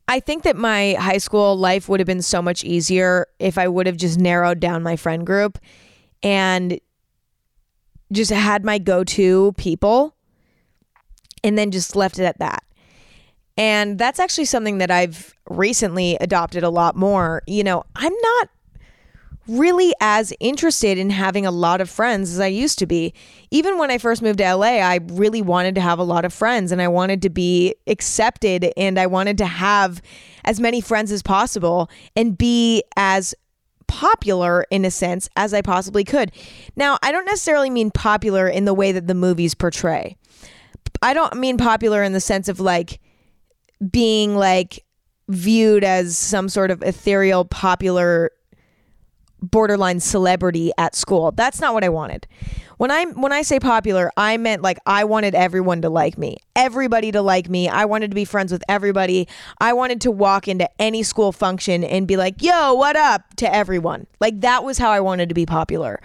[0.09, 3.67] I think that my high school life would have been so much easier if I
[3.67, 5.59] would have just narrowed down my friend group
[6.23, 6.79] and
[8.13, 10.15] just had my go to people
[11.43, 12.65] and then just left it at that.
[13.57, 17.43] And that's actually something that I've recently adopted a lot more.
[17.47, 18.49] You know, I'm not
[19.49, 23.15] really as interested in having a lot of friends as I used to be.
[23.51, 26.33] Even when I first moved to LA, I really wanted to have a lot of
[26.33, 30.03] friends and I wanted to be accepted and I wanted to have
[30.45, 33.35] as many friends as possible and be as
[33.89, 36.33] popular in a sense as I possibly could.
[36.77, 40.17] Now, I don't necessarily mean popular in the way that the movies portray.
[41.03, 43.01] I don't mean popular in the sense of like
[43.91, 44.85] being like
[45.29, 48.31] viewed as some sort of ethereal popular
[49.43, 51.33] borderline celebrity at school.
[51.33, 52.27] That's not what I wanted.
[52.79, 56.37] When I when I say popular, I meant like I wanted everyone to like me.
[56.55, 57.69] Everybody to like me.
[57.69, 59.29] I wanted to be friends with everybody.
[59.61, 63.55] I wanted to walk into any school function and be like, "Yo, what up?" to
[63.55, 64.07] everyone.
[64.21, 66.01] Like that was how I wanted to be popular.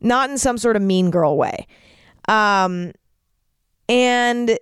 [0.00, 1.66] Not in some sort of mean girl way.
[2.28, 2.92] Um
[3.88, 4.58] and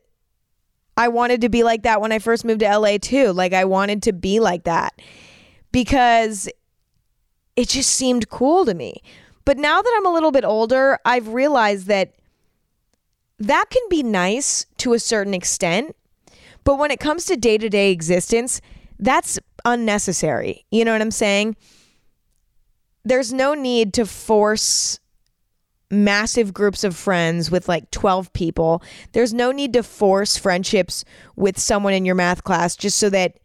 [0.97, 3.33] I wanted to be like that when I first moved to LA too.
[3.33, 5.01] Like I wanted to be like that
[5.73, 6.49] because
[7.57, 9.03] it just seemed cool to me.
[9.45, 12.15] But now that I'm a little bit older, I've realized that
[13.39, 15.95] that can be nice to a certain extent.
[16.65, 18.61] But when it comes to day to day existence,
[18.99, 20.65] that's unnecessary.
[20.71, 21.57] You know what I'm saying?
[23.05, 24.99] There's no need to force
[25.91, 28.83] massive groups of friends with like 12 people.
[29.13, 31.05] There's no need to force friendships
[31.37, 33.39] with someone in your math class just so that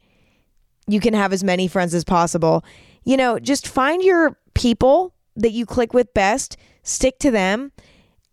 [0.88, 2.64] you can have as many friends as possible
[3.04, 7.72] you know, just find your people that you click with best, stick to them,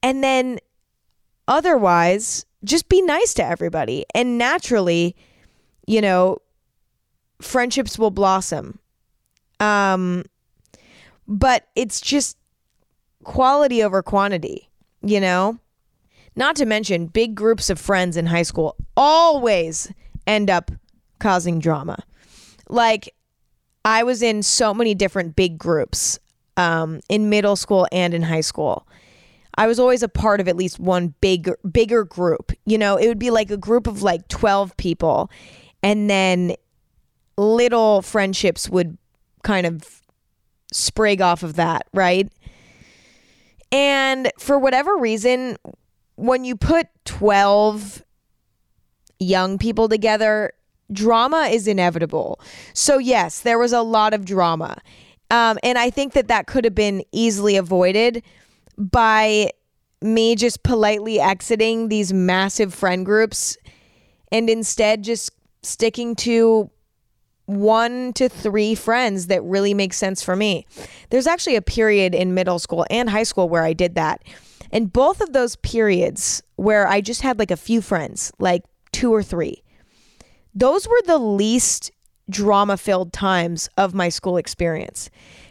[0.02, 0.58] and then
[1.48, 4.04] otherwise, just be nice to everybody.
[4.14, 5.16] And naturally,
[5.86, 6.38] you know,
[7.40, 8.78] friendships will blossom.
[9.60, 10.24] Um,
[11.28, 12.36] but it's just
[13.24, 14.68] quality over quantity,
[15.02, 15.58] you know?
[16.34, 19.90] Not to mention, big groups of friends in high school always
[20.26, 20.70] end up
[21.18, 22.04] causing drama.
[22.68, 23.14] Like,
[23.86, 26.18] I was in so many different big groups
[26.56, 28.84] um, in middle school and in high school.
[29.54, 32.50] I was always a part of at least one big bigger group.
[32.66, 35.30] You know, it would be like a group of like 12 people
[35.84, 36.56] and then
[37.38, 38.98] little friendships would
[39.44, 40.02] kind of
[40.72, 42.28] sprig off of that, right?
[43.70, 45.58] And for whatever reason,
[46.16, 48.02] when you put 12
[49.20, 50.52] young people together,
[50.92, 52.40] drama is inevitable.
[52.74, 54.78] So, yes, there was a lot of drama.
[55.30, 58.22] Um, and I think that that could have been easily avoided
[58.78, 59.50] by
[60.00, 63.56] me just politely exiting these massive friend groups
[64.30, 65.30] and instead just
[65.62, 66.70] sticking to
[67.46, 70.66] one to three friends that really make sense for me.
[71.10, 74.22] There's actually a period in middle school and high school where I did that.
[74.72, 79.14] And both of those periods where I just had like a few friends, like two
[79.14, 79.62] or three,
[80.56, 81.92] those were the least
[82.30, 85.10] drama filled times of my school experience.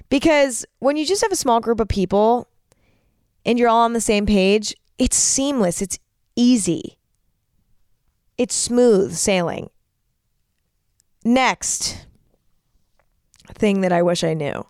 [0.09, 2.47] Because when you just have a small group of people
[3.45, 5.99] and you're all on the same page, it's seamless, it's
[6.35, 6.97] easy,
[8.37, 9.69] it's smooth sailing.
[11.23, 12.05] Next
[13.53, 14.65] thing that I wish I knew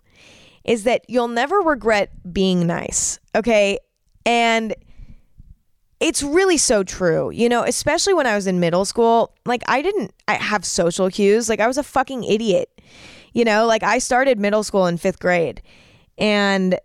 [0.64, 3.78] is that you'll never regret being nice, okay?
[4.26, 4.74] And
[6.00, 7.30] it's really so true.
[7.30, 11.10] You know, especially when I was in middle school, like I didn't I have social
[11.10, 11.48] cues.
[11.48, 12.70] Like I was a fucking idiot.
[13.32, 15.62] You know, like I started middle school in 5th grade
[16.16, 16.78] and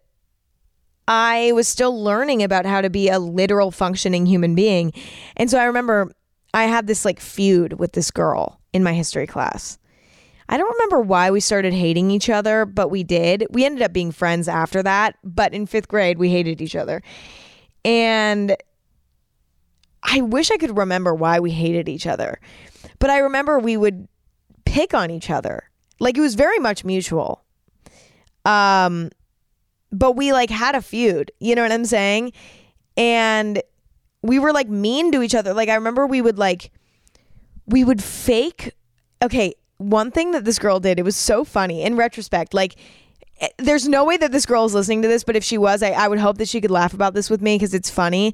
[1.07, 4.93] I was still learning about how to be a literal functioning human being.
[5.37, 6.11] And so I remember
[6.53, 9.77] I had this like feud with this girl in my history class.
[10.49, 13.47] I don't remember why we started hating each other, but we did.
[13.51, 17.01] We ended up being friends after that, but in 5th grade we hated each other.
[17.85, 18.57] And
[20.03, 22.39] I wish I could remember why we hated each other.
[22.99, 24.07] But I remember we would
[24.65, 25.69] pick on each other.
[25.99, 27.43] Like it was very much mutual.
[28.45, 29.11] Um
[29.91, 32.31] but we like had a feud, you know what I'm saying?
[32.95, 33.61] And
[34.21, 35.53] we were like mean to each other.
[35.53, 36.71] Like I remember we would like
[37.65, 38.73] we would fake
[39.21, 42.53] okay, one thing that this girl did, it was so funny in retrospect.
[42.53, 42.75] Like
[43.39, 45.83] eh, there's no way that this girl is listening to this, but if she was,
[45.83, 48.33] I, I would hope that she could laugh about this with me because it's funny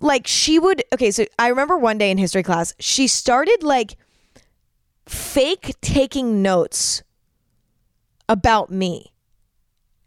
[0.00, 3.96] like she would okay so i remember one day in history class she started like
[5.06, 7.02] fake taking notes
[8.28, 9.12] about me.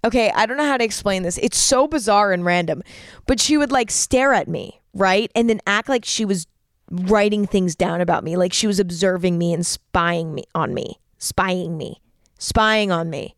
[0.04, 1.38] Okay i don't know how to explain this.
[1.40, 2.84] It's so bizarre and random
[3.26, 5.32] but she would like stare at me right?
[5.36, 6.48] And then act like she was
[6.90, 11.00] writing things down about me like she was observing me and spying me on me
[11.18, 12.02] spying me
[12.38, 13.36] spying on me.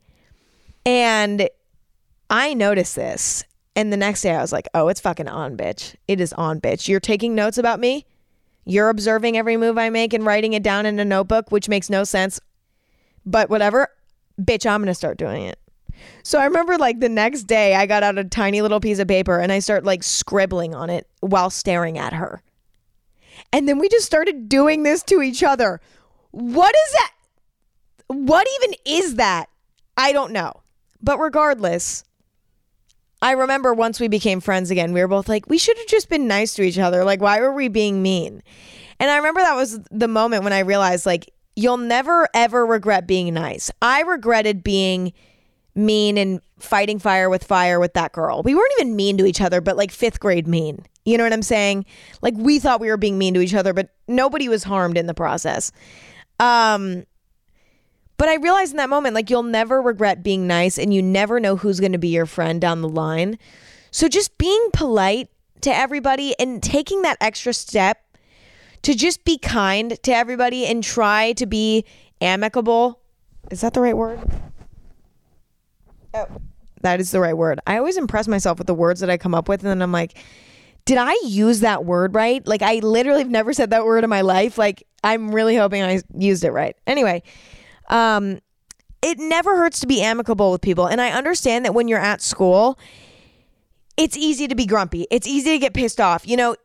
[0.85, 1.49] And
[2.29, 3.43] i noticed this
[3.75, 5.95] and the next day I was like, oh, it's fucking on, bitch.
[6.07, 6.87] It is on, bitch.
[6.87, 8.05] You're taking notes about me.
[8.65, 11.89] You're observing every move I make and writing it down in a notebook, which makes
[11.89, 12.39] no sense.
[13.25, 13.87] But whatever,
[14.41, 15.59] bitch, I'm going to start doing it.
[16.23, 19.07] So I remember like the next day I got out a tiny little piece of
[19.07, 22.41] paper and I start like scribbling on it while staring at her.
[23.51, 25.81] And then we just started doing this to each other.
[26.31, 27.11] What is that?
[28.07, 29.49] What even is that?
[29.97, 30.53] I don't know.
[31.01, 32.03] But regardless,
[33.23, 36.09] I remember once we became friends again, we were both like, we should have just
[36.09, 37.05] been nice to each other.
[37.05, 38.43] Like, why were we being mean?
[38.99, 43.07] And I remember that was the moment when I realized, like, you'll never ever regret
[43.07, 43.71] being nice.
[43.81, 45.13] I regretted being
[45.73, 48.43] mean and fighting fire with fire with that girl.
[48.43, 50.85] We weren't even mean to each other, but like fifth grade mean.
[51.05, 51.85] You know what I'm saying?
[52.21, 55.07] Like we thought we were being mean to each other, but nobody was harmed in
[55.07, 55.71] the process.
[56.39, 57.05] Um,
[58.17, 61.39] but I realized in that moment, like, you'll never regret being nice and you never
[61.39, 63.37] know who's going to be your friend down the line.
[63.91, 65.29] So just being polite
[65.61, 67.99] to everybody and taking that extra step
[68.83, 71.85] to just be kind to everybody and try to be
[72.21, 72.99] amicable.
[73.49, 74.19] Is that the right word?
[76.13, 76.27] Oh,
[76.81, 77.59] that is the right word.
[77.65, 79.91] I always impress myself with the words that I come up with, and then I'm
[79.91, 80.17] like,
[80.85, 82.45] did I use that word right?
[82.45, 84.57] Like, I literally have never said that word in my life.
[84.57, 86.75] Like, I'm really hoping I used it right.
[86.85, 87.23] Anyway,
[87.89, 88.39] um,
[89.01, 90.87] it never hurts to be amicable with people.
[90.87, 92.79] And I understand that when you're at school,
[93.97, 95.07] it's easy to be grumpy.
[95.11, 96.27] It's easy to get pissed off.
[96.27, 96.55] You know,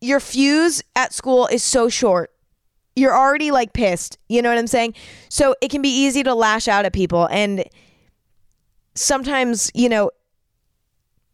[0.00, 2.32] your fuse at school is so short.
[2.94, 4.18] You're already like pissed.
[4.28, 4.94] You know what I'm saying?
[5.28, 7.64] So it can be easy to lash out at people and
[8.94, 10.10] sometimes, you know,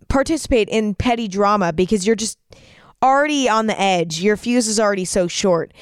[0.09, 2.38] participate in petty drama because you're just
[3.03, 4.21] already on the edge.
[4.21, 5.73] Your fuse is already so short.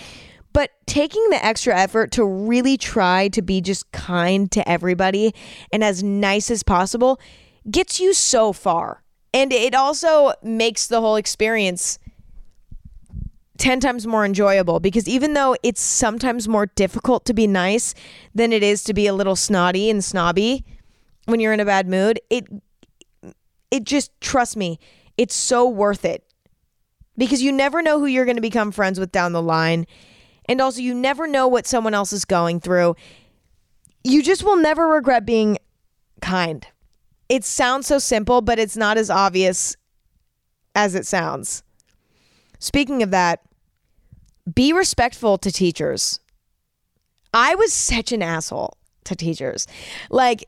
[0.52, 5.34] But taking the extra effort to really try to be just kind to everybody
[5.72, 7.20] and as nice as possible
[7.70, 9.02] gets you so far.
[9.32, 11.98] And it also makes the whole experience
[13.58, 17.94] 10 times more enjoyable because even though it's sometimes more difficult to be nice
[18.34, 20.64] than it is to be a little snotty and snobby
[21.26, 22.46] when you're in a bad mood, it
[23.70, 24.78] it just trust me,
[25.16, 26.24] it's so worth it.
[27.16, 29.86] Because you never know who you're going to become friends with down the line
[30.50, 32.96] and also, you never know what someone else is going through.
[34.02, 35.58] You just will never regret being
[36.20, 36.66] kind.
[37.28, 39.76] It sounds so simple, but it's not as obvious
[40.74, 41.62] as it sounds.
[42.58, 43.42] Speaking of that,
[44.52, 46.18] be respectful to teachers.
[47.32, 49.68] I was such an asshole to teachers.
[50.10, 50.46] Like,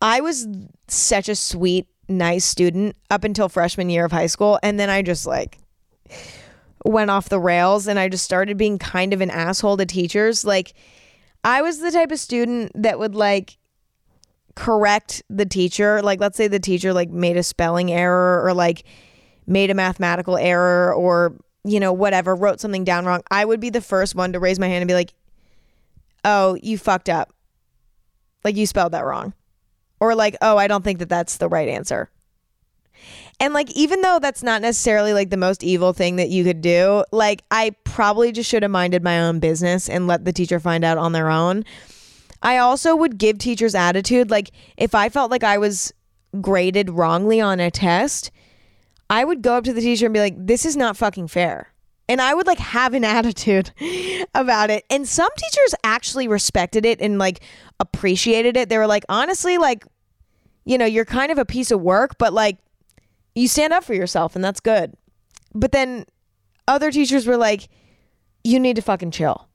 [0.00, 0.46] I was
[0.86, 4.60] such a sweet, nice student up until freshman year of high school.
[4.62, 5.58] And then I just like
[6.84, 10.44] went off the rails and I just started being kind of an asshole to teachers.
[10.44, 10.74] Like,
[11.42, 13.58] I was the type of student that would like
[14.54, 16.02] correct the teacher.
[16.02, 18.84] Like, let's say the teacher like made a spelling error or like
[19.46, 23.22] made a mathematical error or, you know, whatever, wrote something down wrong.
[23.30, 25.14] I would be the first one to raise my hand and be like,
[26.24, 27.32] oh, you fucked up.
[28.44, 29.32] Like, you spelled that wrong.
[30.00, 32.10] Or like, oh, I don't think that that's the right answer.
[33.40, 36.60] And like, even though that's not necessarily like the most evil thing that you could
[36.60, 40.60] do, like, I probably just should have minded my own business and let the teacher
[40.60, 41.64] find out on their own.
[42.42, 44.30] I also would give teachers attitude.
[44.30, 45.92] Like, if I felt like I was
[46.40, 48.30] graded wrongly on a test,
[49.10, 51.72] I would go up to the teacher and be like, this is not fucking fair.
[52.08, 53.72] And I would like have an attitude
[54.34, 54.84] about it.
[54.90, 57.40] And some teachers actually respected it and like
[57.80, 58.68] appreciated it.
[58.68, 59.84] They were like, honestly, like,
[60.64, 62.58] you know, you're kind of a piece of work, but like
[63.34, 64.94] you stand up for yourself and that's good.
[65.54, 66.06] But then
[66.66, 67.68] other teachers were like,
[68.42, 69.48] you need to fucking chill.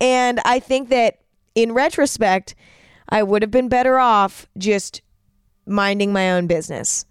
[0.00, 1.18] And I think that
[1.54, 2.54] in retrospect,
[3.08, 5.00] I would have been better off just
[5.66, 7.06] minding my own business.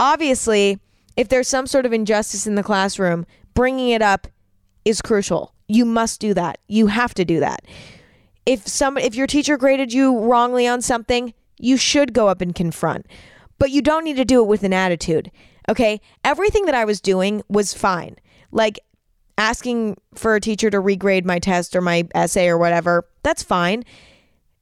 [0.00, 0.78] Obviously,
[1.16, 4.28] if there's some sort of injustice in the classroom, bringing it up
[4.84, 5.52] is crucial.
[5.66, 6.58] You must do that.
[6.68, 7.66] You have to do that.
[8.46, 12.54] If some if your teacher graded you wrongly on something, you should go up and
[12.54, 13.06] confront.
[13.58, 15.30] But you don't need to do it with an attitude.
[15.68, 16.00] Okay?
[16.24, 18.16] Everything that I was doing was fine.
[18.50, 18.78] Like
[19.36, 23.84] asking for a teacher to regrade my test or my essay or whatever, that's fine.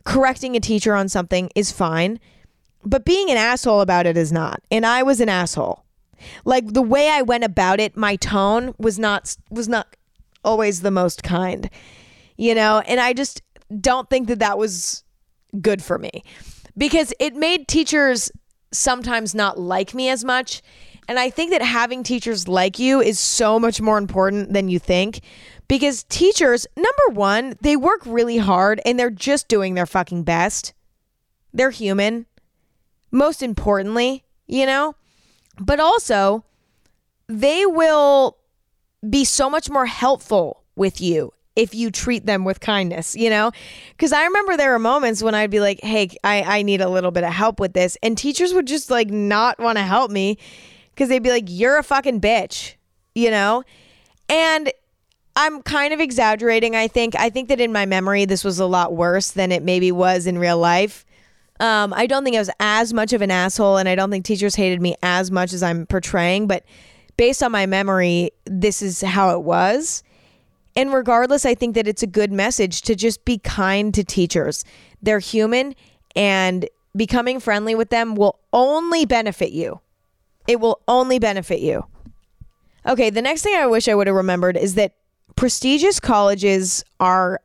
[0.04, 2.20] Correcting a teacher on something is fine.
[2.84, 4.62] But being an asshole about it is not.
[4.70, 5.84] And I was an asshole.
[6.44, 9.96] Like the way I went about it, my tone was not was not
[10.44, 11.68] always the most kind.
[12.36, 13.42] You know, and I just
[13.80, 15.02] don't think that that was
[15.60, 16.22] good for me
[16.76, 18.30] because it made teachers
[18.72, 20.62] sometimes not like me as much.
[21.08, 24.78] And I think that having teachers like you is so much more important than you
[24.78, 25.20] think
[25.68, 30.74] because teachers, number one, they work really hard and they're just doing their fucking best.
[31.52, 32.26] They're human.
[33.10, 34.94] Most importantly, you know?
[35.58, 36.44] But also,
[37.28, 38.36] they will
[39.08, 43.50] be so much more helpful with you if you treat them with kindness, you know?
[43.90, 46.88] Because I remember there were moments when I'd be like, hey, I, I need a
[46.88, 47.96] little bit of help with this.
[48.02, 50.38] And teachers would just like not want to help me
[50.96, 52.74] because they'd be like, you're a fucking bitch,
[53.14, 53.62] you know?
[54.30, 54.72] And
[55.36, 57.14] I'm kind of exaggerating, I think.
[57.14, 60.26] I think that in my memory, this was a lot worse than it maybe was
[60.26, 61.04] in real life.
[61.60, 64.24] Um, I don't think I was as much of an asshole, and I don't think
[64.24, 66.46] teachers hated me as much as I'm portraying.
[66.46, 66.64] But
[67.18, 70.02] based on my memory, this is how it was.
[70.74, 74.64] And regardless, I think that it's a good message to just be kind to teachers.
[75.02, 75.74] They're human,
[76.14, 76.66] and
[76.96, 79.80] becoming friendly with them will only benefit you.
[80.46, 81.84] It will only benefit you.
[82.86, 84.94] Okay, the next thing I wish I would have remembered is that
[85.34, 87.40] prestigious colleges are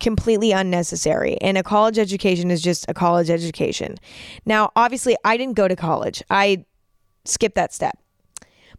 [0.00, 1.38] completely unnecessary.
[1.40, 3.96] And a college education is just a college education.
[4.44, 6.64] Now, obviously, I didn't go to college, I
[7.24, 7.98] skipped that step.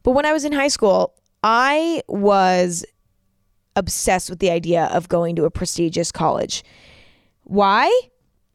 [0.03, 1.13] But when I was in high school,
[1.43, 2.85] I was
[3.75, 6.63] obsessed with the idea of going to a prestigious college.
[7.43, 7.91] Why?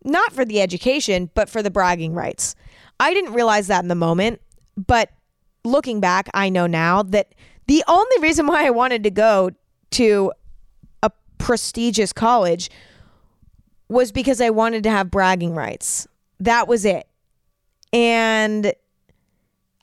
[0.05, 2.57] Not for the education, but for the bragging rights.
[2.99, 4.41] I didn't realize that in the moment,
[4.77, 5.11] but
[5.65, 7.35] looking back, I know now that
[7.67, 9.51] the only reason why I wanted to go
[9.93, 10.33] to
[11.03, 12.71] a prestigious college
[13.89, 16.07] was because I wanted to have bragging rights.
[16.41, 17.07] That was it.
[17.93, 18.73] And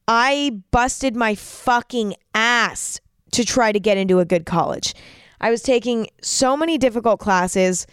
[0.08, 3.00] I busted my fucking ass
[3.32, 4.96] to try to get into a good college.
[5.40, 7.86] I was taking so many difficult classes.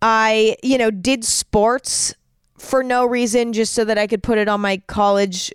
[0.00, 2.14] I, you know, did sports
[2.58, 5.52] for no reason just so that I could put it on my college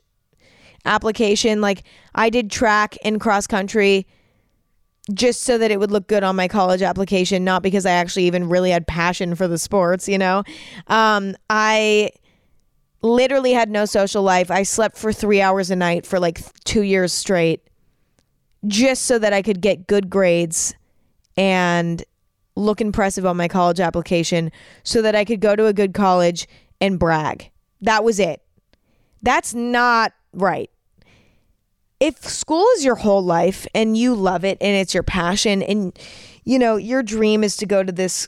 [0.86, 1.62] application.
[1.62, 1.84] Like
[2.16, 4.08] I did track and cross country
[5.14, 8.26] just so that it would look good on my college application, not because I actually
[8.26, 10.44] even really had passion for the sports, you know?
[10.88, 12.12] Um, I
[13.02, 14.52] literally had no social life.
[14.52, 17.68] I slept for three hours a night for like two years straight
[18.68, 20.76] just so that I could get good grades
[21.36, 22.04] and
[22.56, 24.52] look impressive on my college application
[24.84, 26.48] so that I could go to a good college
[26.80, 27.50] and brag.
[27.82, 28.44] That was it.
[29.24, 30.70] That's not right.
[32.00, 35.98] If school is your whole life and you love it and it's your passion and
[36.44, 38.28] you know your dream is to go to this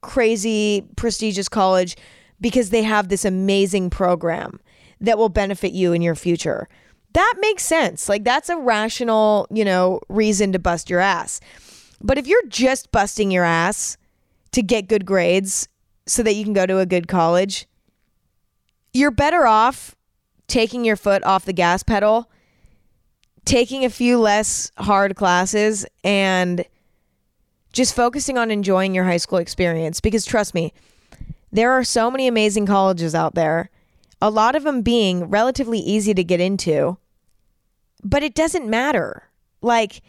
[0.00, 1.96] crazy prestigious college
[2.40, 4.58] because they have this amazing program
[4.98, 6.68] that will benefit you in your future
[7.12, 8.08] that makes sense.
[8.08, 11.40] Like that's a rational you know reason to bust your ass.
[12.00, 13.98] But if you're just busting your ass
[14.52, 15.68] to get good grades
[16.06, 17.66] so that you can go to a good college
[18.92, 19.94] you're better off
[20.50, 22.28] taking your foot off the gas pedal
[23.44, 26.64] taking a few less hard classes and
[27.72, 30.72] just focusing on enjoying your high school experience because trust me,
[31.52, 33.70] there are so many amazing colleges out there,
[34.20, 36.96] a lot of them being relatively easy to get into,
[38.04, 39.24] but it doesn't matter.
[39.62, 40.02] Like,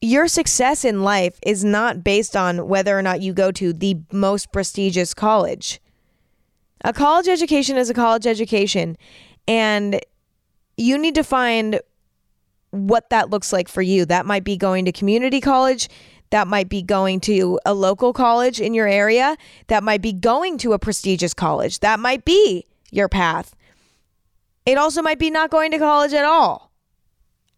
[0.00, 3.98] your success in life is not based on whether or not you go to the
[4.10, 5.80] most prestigious college.
[6.84, 8.96] A college education is a college education,
[9.46, 10.00] and
[10.76, 11.80] you need to find
[12.70, 14.04] what that looks like for you.
[14.04, 15.88] That might be going to community college.
[16.30, 19.36] That might be going to a local college in your area.
[19.66, 21.80] That might be going to a prestigious college.
[21.80, 23.54] That might be your path.
[24.64, 26.70] It also might be not going to college at all.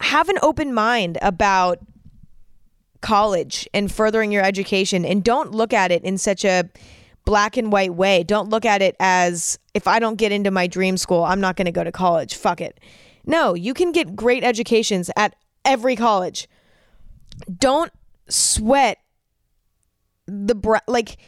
[0.00, 1.78] Have an open mind about
[3.02, 6.70] college and furthering your education and don't look at it in such a
[7.24, 8.22] black and white way.
[8.22, 11.56] Don't look at it as if I don't get into my dream school, I'm not
[11.56, 12.34] going to go to college.
[12.34, 12.80] Fuck it.
[13.24, 16.48] No, you can get great educations at every college.
[17.58, 17.92] Don't
[18.28, 18.98] sweat
[20.26, 21.18] the bra- like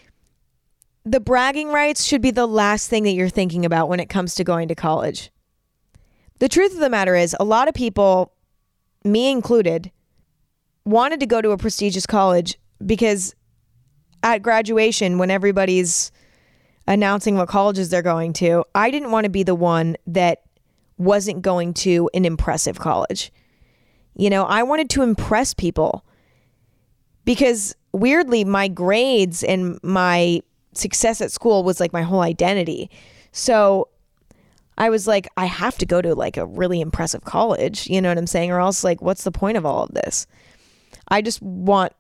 [1.05, 4.35] the bragging rights should be the last thing that you're thinking about when it comes
[4.35, 5.31] to going to college.
[6.39, 8.33] The truth of the matter is, a lot of people,
[9.05, 9.93] me included,
[10.85, 13.35] wanted to go to a prestigious college because
[14.25, 16.11] at graduation, when everybody's
[16.89, 20.43] announcing what colleges they're going to, I didn't want to be the one that
[20.97, 23.31] wasn't going to an impressive college.
[24.17, 26.05] You know, I wanted to impress people
[27.25, 30.41] because weirdly, my grades and my
[30.73, 32.91] success at school was like my whole identity.
[33.33, 33.89] So
[34.79, 37.89] I was like, I have to go to like a really impressive college.
[37.89, 38.51] You know what I'm saying?
[38.51, 40.27] Or else, like, what's the point of all of this?
[41.09, 41.93] I just want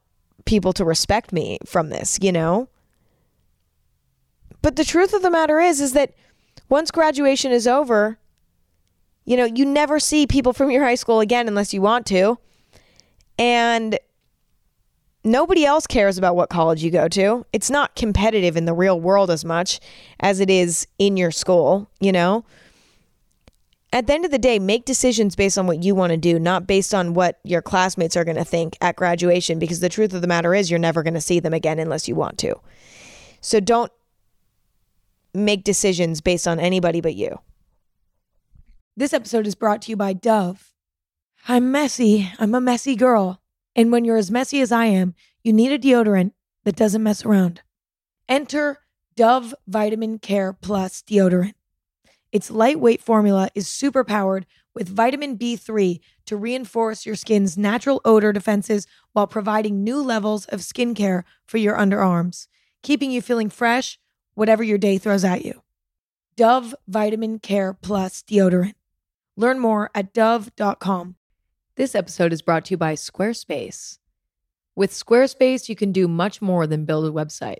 [0.44, 2.68] people to respect me from this, you know?
[4.62, 6.14] But the truth of the matter is, is that
[6.68, 8.18] once graduation is over,
[9.24, 12.38] you know, you never see people from your high school again unless you want to.
[13.38, 13.98] And
[15.24, 17.44] nobody else cares about what college you go to.
[17.52, 19.80] It's not competitive in the real world as much
[20.20, 22.44] as it is in your school, you know?
[23.94, 26.40] At the end of the day, make decisions based on what you want to do,
[26.40, 30.12] not based on what your classmates are going to think at graduation, because the truth
[30.12, 32.56] of the matter is you're never going to see them again unless you want to.
[33.40, 33.92] So don't
[35.32, 37.38] make decisions based on anybody but you.
[38.96, 40.72] This episode is brought to you by Dove.
[41.46, 42.32] I'm messy.
[42.40, 43.40] I'm a messy girl.
[43.76, 45.14] And when you're as messy as I am,
[45.44, 46.32] you need a deodorant
[46.64, 47.62] that doesn't mess around.
[48.28, 48.80] Enter
[49.14, 51.54] Dove Vitamin Care Plus deodorant.
[52.34, 58.32] Its lightweight formula is super powered with vitamin B3 to reinforce your skin's natural odor
[58.32, 62.48] defenses while providing new levels of skincare for your underarms,
[62.82, 64.00] keeping you feeling fresh
[64.34, 65.62] whatever your day throws at you.
[66.34, 68.74] Dove Vitamin Care Plus deodorant.
[69.36, 71.14] Learn more at dove.com.
[71.76, 74.00] This episode is brought to you by Squarespace.
[74.74, 77.58] With Squarespace, you can do much more than build a website.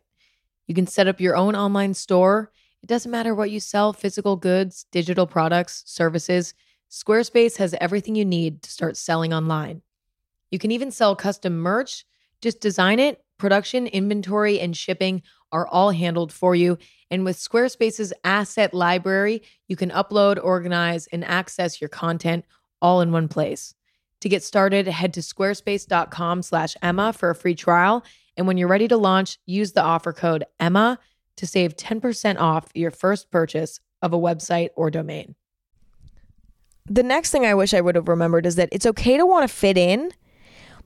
[0.66, 2.51] You can set up your own online store.
[2.85, 6.53] It doesn't matter what you sell physical goods, digital products, services.
[6.91, 9.80] Squarespace has everything you need to start selling online.
[10.51, 12.05] You can even sell custom merch.
[12.43, 16.76] Just design it, production, inventory, and shipping are all handled for you.
[17.11, 22.45] And with Squarespace's asset library, you can upload, organize, and access your content
[22.82, 23.74] all in one place.
[24.20, 28.05] To get started, head to squarespace.com slash Emma for a free trial.
[28.37, 30.99] And when you're ready to launch, use the offer code Emma
[31.37, 35.35] to save 10% off your first purchase of a website or domain.
[36.87, 39.49] The next thing I wish I would have remembered is that it's okay to want
[39.49, 40.12] to fit in,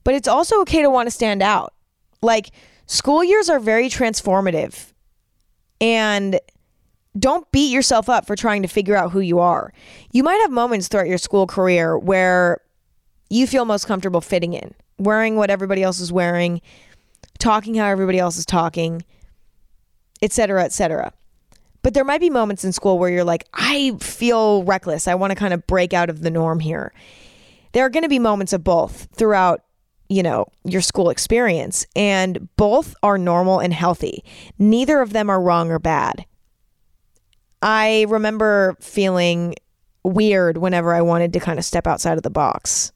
[0.03, 1.73] but it's also okay to want to stand out.
[2.21, 2.51] Like,
[2.85, 4.93] school years are very transformative.
[5.81, 6.39] And
[7.17, 9.73] don't beat yourself up for trying to figure out who you are.
[10.11, 12.61] You might have moments throughout your school career where
[13.29, 16.61] you feel most comfortable fitting in, wearing what everybody else is wearing,
[17.39, 19.03] talking how everybody else is talking,
[20.21, 21.13] etc., etc.
[21.81, 25.07] But there might be moments in school where you're like, I feel reckless.
[25.07, 26.93] I want to kind of break out of the norm here.
[27.71, 29.63] There are going to be moments of both throughout,
[30.09, 34.23] you know, your school experience, and both are normal and healthy.
[34.57, 36.25] Neither of them are wrong or bad.
[37.61, 39.55] I remember feeling
[40.03, 42.91] weird whenever I wanted to kind of step outside of the box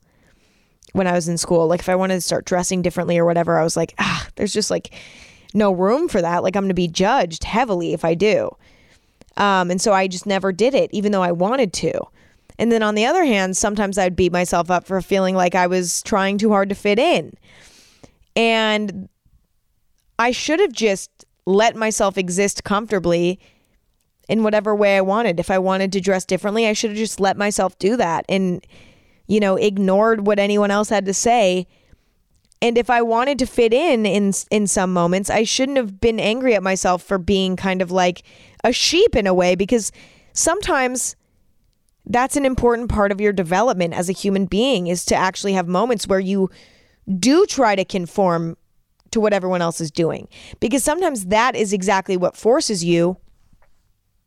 [0.93, 1.67] when I was in school.
[1.67, 4.53] Like if I wanted to start dressing differently or whatever, I was like, ah, there's
[4.53, 4.93] just like
[5.53, 6.43] no room for that.
[6.43, 8.49] Like I'm going to be judged heavily if I do.
[9.37, 11.93] Um, and so I just never did it, even though I wanted to.
[12.59, 15.67] And then on the other hand, sometimes I'd beat myself up for feeling like I
[15.67, 17.33] was trying too hard to fit in.
[18.35, 19.09] And
[20.19, 21.09] I should have just
[21.45, 23.39] let myself exist comfortably
[24.29, 25.39] in whatever way I wanted.
[25.39, 28.25] If I wanted to dress differently, I should have just let myself do that.
[28.29, 28.65] And
[29.27, 31.67] you know, ignored what anyone else had to say.
[32.63, 36.17] And if I wanted to fit in in in some moments, I shouldn't have been
[36.17, 38.23] angry at myself for being kind of like
[38.63, 39.91] a sheep in a way because
[40.31, 41.17] sometimes
[42.05, 45.67] that's an important part of your development as a human being is to actually have
[45.67, 46.49] moments where you
[47.19, 48.55] do try to conform
[49.11, 50.29] to what everyone else is doing
[50.61, 53.17] because sometimes that is exactly what forces you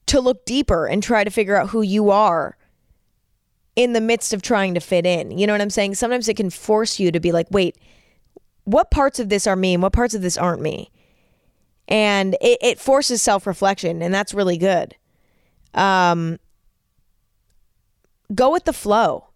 [0.05, 2.59] to look deeper and try to figure out who you are
[3.77, 5.37] in the midst of trying to fit in.
[5.37, 5.95] You know what I'm saying?
[5.95, 7.79] Sometimes it can force you to be like, wait,
[8.67, 10.91] what parts of this are me and what parts of this aren't me?
[11.89, 14.97] And it, it forces self reflection, and that's really good.
[15.73, 16.39] Um,
[18.35, 19.29] go with the flow.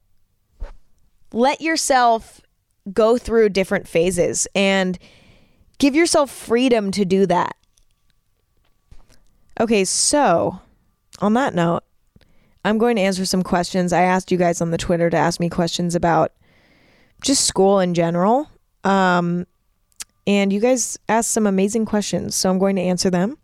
[1.33, 2.41] Let yourself
[2.93, 4.99] go through different phases and
[5.78, 7.57] give yourself freedom to do that.
[9.61, 10.59] Okay, so
[11.20, 11.85] on that note,
[12.64, 13.93] I'm going to answer some questions.
[13.93, 16.33] I asked you guys on the Twitter to ask me questions about
[17.22, 18.49] just school in general.
[18.85, 19.47] Um,
[20.26, 23.39] and you guys asked some amazing questions, so I'm going to answer them.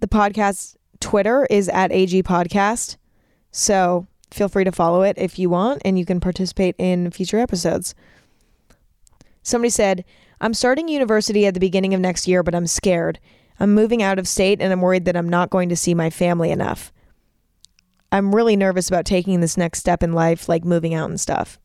[0.00, 2.96] The podcast Twitter is at AG Podcast.
[3.50, 7.38] So feel free to follow it if you want, and you can participate in future
[7.38, 7.94] episodes.
[9.42, 10.04] Somebody said,
[10.40, 13.18] I'm starting university at the beginning of next year, but I'm scared.
[13.58, 16.10] I'm moving out of state and I'm worried that I'm not going to see my
[16.10, 16.92] family enough.
[18.12, 21.58] I'm really nervous about taking this next step in life, like moving out and stuff.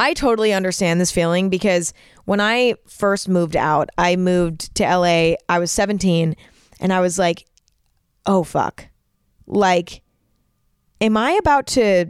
[0.00, 1.92] I totally understand this feeling because
[2.24, 6.34] when I first moved out, I moved to LA, I was 17,
[6.80, 7.46] and I was like,
[8.24, 8.86] oh fuck.
[9.46, 10.00] Like,
[11.02, 12.06] am I about to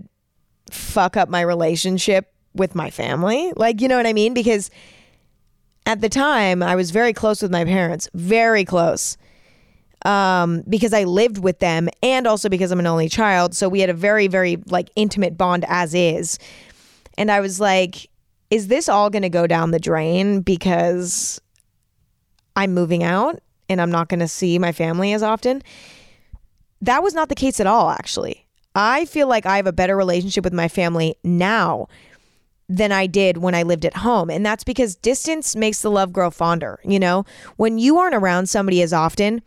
[0.71, 3.53] fuck up my relationship with my family?
[3.57, 4.35] Like, you know what I mean?
[4.35, 4.71] Because
[5.85, 9.17] at the time, I was very close with my parents, very close.
[10.07, 13.55] Um, because I lived with them and also because I'm an only child.
[13.55, 16.39] So we had a very, very like intimate bond as is.
[17.19, 18.09] And I was like,
[18.51, 21.41] is this all going to go down the drain because
[22.57, 25.63] I'm moving out and I'm not going to see my family as often?
[26.81, 28.47] That was not the case at all, actually.
[28.75, 31.89] I feel like I have a better relationship with my family now
[32.69, 34.31] than I did when I lived at home.
[34.31, 36.79] And that's because distance makes the love grow fonder.
[36.85, 37.25] You know,
[37.57, 39.43] when you aren't around somebody as often,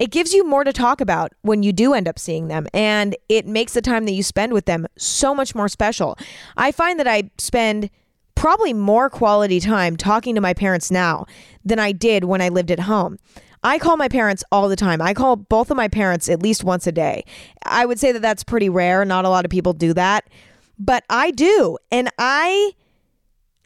[0.00, 2.66] it gives you more to talk about when you do end up seeing them.
[2.74, 6.18] And it makes the time that you spend with them so much more special.
[6.56, 7.90] I find that I spend
[8.34, 11.26] probably more quality time talking to my parents now
[11.64, 13.18] than I did when I lived at home.
[13.62, 15.02] I call my parents all the time.
[15.02, 17.24] I call both of my parents at least once a day.
[17.64, 19.04] I would say that that's pretty rare.
[19.04, 20.26] Not a lot of people do that
[20.80, 21.76] but I do.
[21.92, 22.72] And I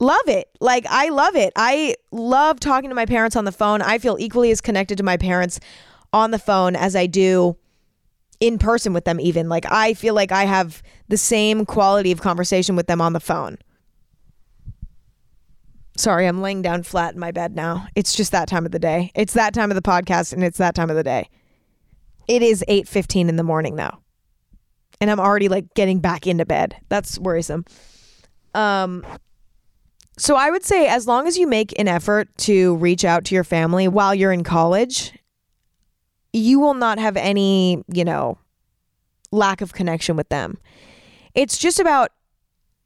[0.01, 0.51] love it.
[0.61, 1.53] Like, I love it.
[1.57, 3.80] I love talking to my parents on the phone.
[3.80, 5.61] I feel equally as connected to my parents
[6.15, 7.57] on the phone as I do
[8.41, 9.49] in person with them, even.
[9.49, 13.21] Like, I feel like I have the same quality of conversation with them on the
[13.21, 13.59] phone.
[15.97, 17.87] Sorry, I'm laying down flat in my bed now.
[17.95, 19.12] It's just that time of the day.
[19.15, 21.29] It's that time of the podcast and it's that time of the day.
[22.27, 23.99] It is 8:15 in the morning though
[25.01, 26.77] and I'm already like getting back into bed.
[26.89, 27.65] That's worrisome.
[28.55, 29.05] Um
[30.17, 33.35] so I would say as long as you make an effort to reach out to
[33.35, 35.12] your family while you're in college,
[36.35, 38.37] you will not have any, you know,
[39.30, 40.59] lack of connection with them.
[41.35, 42.11] It's just about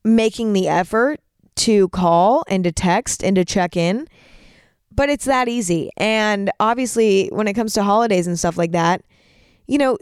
[0.04, 1.20] making the effort
[1.56, 4.06] to call and to text and to check in.
[4.92, 5.90] But it's that easy.
[5.96, 9.02] And obviously, when it comes to holidays and stuff like that,
[9.66, 9.96] you know,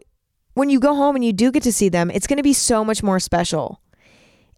[0.54, 2.52] when you go home and you do get to see them, it's going to be
[2.52, 3.80] so much more special.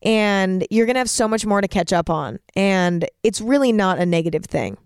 [0.03, 2.39] And you're going to have so much more to catch up on.
[2.55, 4.78] And it's really not a negative thing.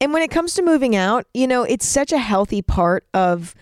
[0.00, 3.54] And when it comes to moving out, you know, it's such a healthy part of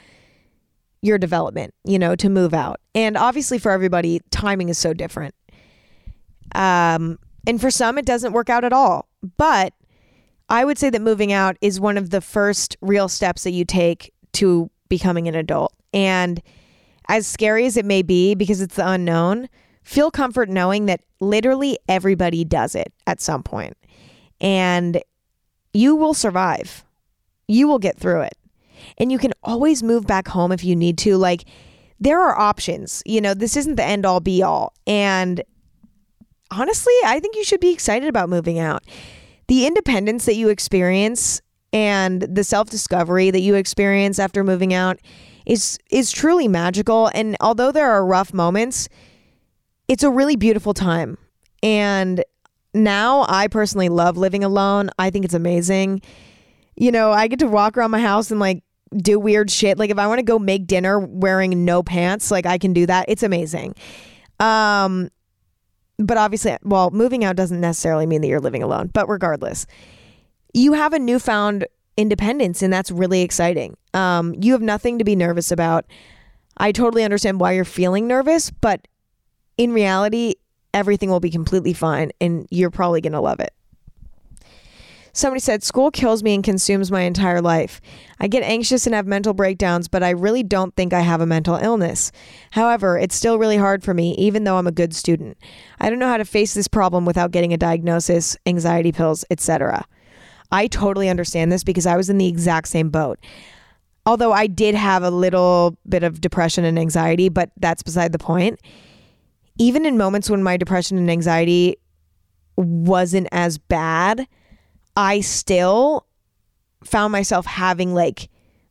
[1.03, 2.81] your development, you know, to move out.
[2.95, 5.35] And obviously for everybody, timing is so different.
[6.55, 9.09] Um, and for some, it doesn't work out at all.
[9.37, 9.73] But
[10.49, 13.65] I would say that moving out is one of the first real steps that you
[13.65, 15.73] take to becoming an adult.
[15.93, 16.43] And
[17.09, 19.49] as scary as it may be because it's the unknown,
[19.85, 23.77] feel comfort knowing that literally everybody does it at some point.
[24.41, 25.01] And
[25.77, 26.85] you will survive.
[27.49, 28.37] You will get through it.
[28.99, 31.17] And you can always move back home if you need to.
[31.17, 31.45] Like,
[32.01, 33.03] there are options.
[33.07, 34.73] You know, this isn't the end all be all.
[34.87, 35.43] And
[36.51, 38.85] honestly, I think you should be excited about moving out.
[39.49, 41.41] The independence that you experience
[41.73, 44.99] and the self discovery that you experience after moving out
[45.45, 48.89] is is truly magical and although there are rough moments
[49.89, 51.19] it's a really beautiful time
[51.63, 52.25] and
[52.85, 54.91] now I personally love living alone.
[54.99, 56.03] I think it's amazing.
[56.77, 58.63] You know I get to walk around my house and like
[58.97, 59.79] do weird shit.
[59.79, 62.87] Like if I want to go make dinner wearing no pants like I can do
[62.87, 63.07] that.
[63.09, 63.75] It's amazing.
[64.39, 65.11] Um
[65.99, 69.67] but obviously well moving out doesn't necessarily mean that you're living alone but regardless
[70.53, 71.67] you have a newfound
[71.97, 73.77] independence and that's really exciting.
[73.95, 75.87] Um, you have nothing to be nervous about.
[76.59, 78.89] I totally understand why you're feeling nervous, but
[79.59, 80.35] in reality,
[80.77, 83.53] everything will be completely fine and you're probably going to love it.
[85.15, 87.81] Somebody said, School kills me and consumes my entire life.
[88.21, 91.27] I get anxious and have mental breakdowns, but I really don't think I have a
[91.27, 92.13] mental illness.
[92.51, 95.39] However, it's still really hard for me, even though I'm a good student.
[95.81, 99.87] I don't know how to face this problem without getting a diagnosis, anxiety pills, etc.
[100.53, 103.19] I totally understand this because I was in the exact same boat.
[104.05, 108.19] although I did have a little bit of depression and anxiety, but that's beside the
[108.19, 108.61] point.
[109.59, 111.77] Even in moments when my depression and anxiety
[112.57, 114.27] wasn't as bad,
[114.97, 116.07] I still
[116.85, 118.29] found myself having like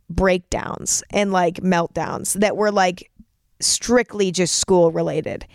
[0.09, 3.11] breakdowns and like meltdowns that were like
[3.59, 5.45] strictly just school related.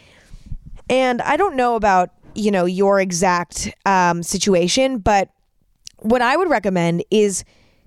[0.88, 5.30] And I don't know about, you know, your exact um, situation, but
[5.98, 7.44] what I would recommend is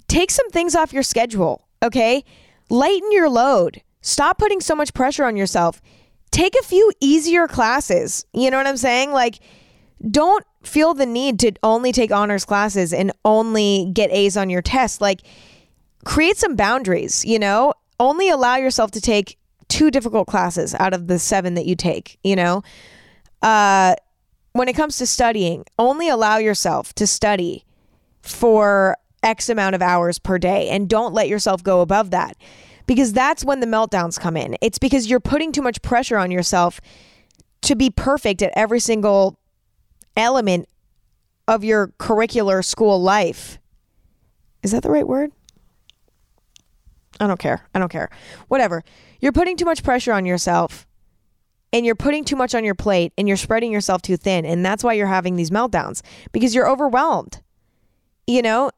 [0.08, 2.24] take some things off your schedule, okay?
[2.70, 3.82] Lighten your load.
[4.02, 5.82] Stop putting so much pressure on yourself.
[6.34, 8.26] Take a few easier classes.
[8.34, 9.12] You know what I'm saying?
[9.12, 9.40] Like,
[10.10, 14.64] don't feel the need to only take honors classes and only get A's on your
[14.64, 15.00] test.
[15.00, 15.22] Like,
[16.06, 17.76] create some boundaries, you know?
[18.00, 22.18] Only allow yourself to take two difficult classes out of the seven that you take,
[22.24, 22.64] you know?
[23.44, 23.94] Uh,
[24.54, 27.64] when it comes to studying, only allow yourself to study
[28.24, 32.36] for X amount of hours per day and don't let yourself go above that
[32.86, 34.56] because that's when the meltdowns come in.
[34.62, 36.82] It's because you're putting too much pressure on yourself
[37.62, 39.40] to be perfect at every single
[40.18, 40.68] element
[41.48, 43.60] of your curricular school life.
[44.62, 45.32] Is that the right word?
[47.20, 47.68] I don't care.
[47.74, 48.10] I don't care.
[48.48, 48.84] Whatever.
[49.20, 50.88] You're putting too much pressure on yourself
[51.72, 54.46] and you're putting too much on your plate and you're spreading yourself too thin.
[54.46, 57.42] And that's why you're having these meltdowns because you're overwhelmed.
[58.28, 58.72] You know,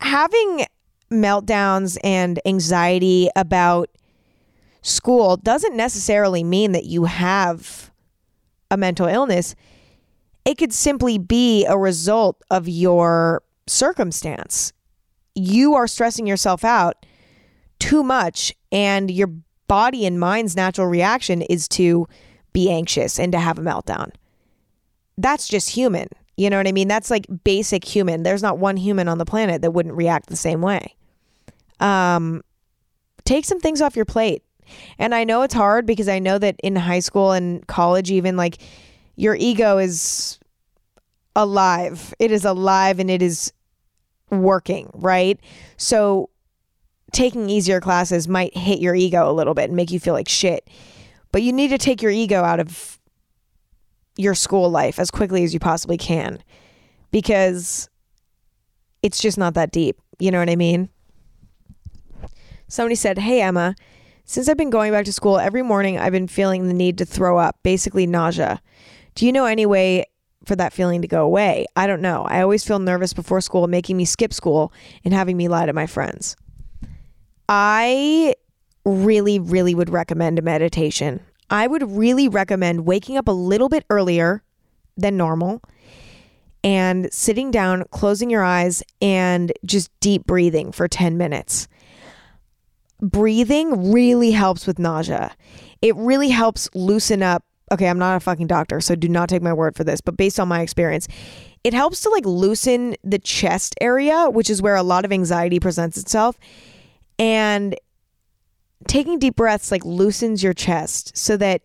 [0.00, 0.66] having
[1.10, 3.90] meltdowns and anxiety about
[4.82, 7.90] school doesn't necessarily mean that you have
[8.70, 9.54] a mental illness.
[10.44, 14.72] It could simply be a result of your circumstance.
[15.34, 17.06] You are stressing yourself out
[17.78, 19.30] too much, and your
[19.68, 22.06] body and mind's natural reaction is to
[22.52, 24.10] be anxious and to have a meltdown.
[25.16, 26.08] That's just human.
[26.36, 26.88] You know what I mean?
[26.88, 28.22] That's like basic human.
[28.22, 30.94] There's not one human on the planet that wouldn't react the same way.
[31.80, 32.42] Um,
[33.24, 34.42] take some things off your plate.
[34.98, 38.36] And I know it's hard because I know that in high school and college, even
[38.36, 38.58] like
[39.16, 40.38] your ego is
[41.34, 42.14] alive.
[42.18, 43.52] It is alive and it is
[44.30, 45.38] working, right?
[45.76, 46.30] So
[47.12, 50.28] taking easier classes might hit your ego a little bit and make you feel like
[50.28, 50.68] shit.
[51.32, 52.98] But you need to take your ego out of
[54.16, 56.42] your school life as quickly as you possibly can
[57.10, 57.88] because
[59.02, 59.98] it's just not that deep.
[60.18, 60.90] You know what I mean?
[62.68, 63.74] Somebody said, Hey, Emma,
[64.24, 67.06] since I've been going back to school every morning, I've been feeling the need to
[67.06, 68.60] throw up, basically nausea.
[69.14, 70.04] Do you know any way
[70.44, 71.64] for that feeling to go away?
[71.76, 72.24] I don't know.
[72.24, 74.72] I always feel nervous before school, making me skip school
[75.04, 76.36] and having me lie to my friends.
[77.48, 78.34] I
[78.84, 81.20] really, really would recommend a meditation.
[81.50, 84.42] I would really recommend waking up a little bit earlier
[84.96, 85.62] than normal
[86.62, 91.68] and sitting down, closing your eyes, and just deep breathing for 10 minutes.
[93.00, 95.34] Breathing really helps with nausea.
[95.82, 97.44] It really helps loosen up.
[97.70, 100.16] Okay, I'm not a fucking doctor, so do not take my word for this, but
[100.16, 101.06] based on my experience,
[101.64, 105.60] it helps to like loosen the chest area, which is where a lot of anxiety
[105.60, 106.38] presents itself.
[107.18, 107.76] And
[108.86, 111.62] taking deep breaths like loosens your chest so that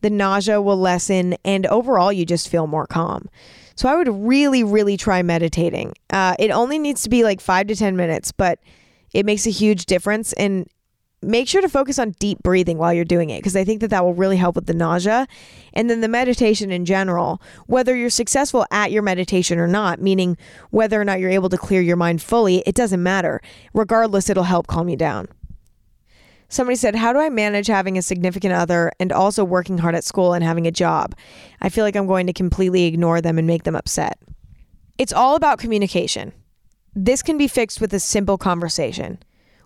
[0.00, 3.28] the nausea will lessen and overall you just feel more calm.
[3.76, 5.94] So I would really, really try meditating.
[6.10, 8.58] Uh, it only needs to be like five to 10 minutes, but
[9.16, 10.34] it makes a huge difference.
[10.34, 10.68] And
[11.22, 13.88] make sure to focus on deep breathing while you're doing it because I think that
[13.88, 15.26] that will really help with the nausea.
[15.72, 20.36] And then the meditation in general, whether you're successful at your meditation or not, meaning
[20.70, 23.40] whether or not you're able to clear your mind fully, it doesn't matter.
[23.72, 25.28] Regardless, it'll help calm you down.
[26.48, 30.04] Somebody said, How do I manage having a significant other and also working hard at
[30.04, 31.16] school and having a job?
[31.62, 34.18] I feel like I'm going to completely ignore them and make them upset.
[34.98, 36.34] It's all about communication.
[36.98, 39.18] This can be fixed with a simple conversation.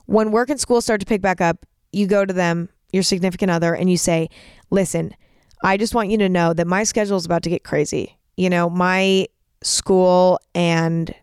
[0.06, 3.52] When work and school start to pick back up, you go to them, your significant
[3.52, 4.28] other, and you say,
[4.70, 5.14] Listen,
[5.62, 8.18] I just want you to know that my schedule is about to get crazy.
[8.36, 9.28] You know, my
[9.62, 11.14] school and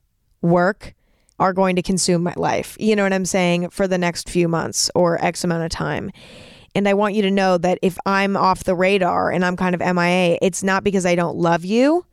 [0.42, 0.94] work
[1.40, 2.78] are going to consume my life.
[2.80, 3.72] You know what I'm saying?
[3.72, 6.12] For the next few months or X amount of time.
[6.74, 9.76] And I want you to know that if I'm off the radar and I'm kind
[9.76, 12.06] of MIA, it's not because I don't love you.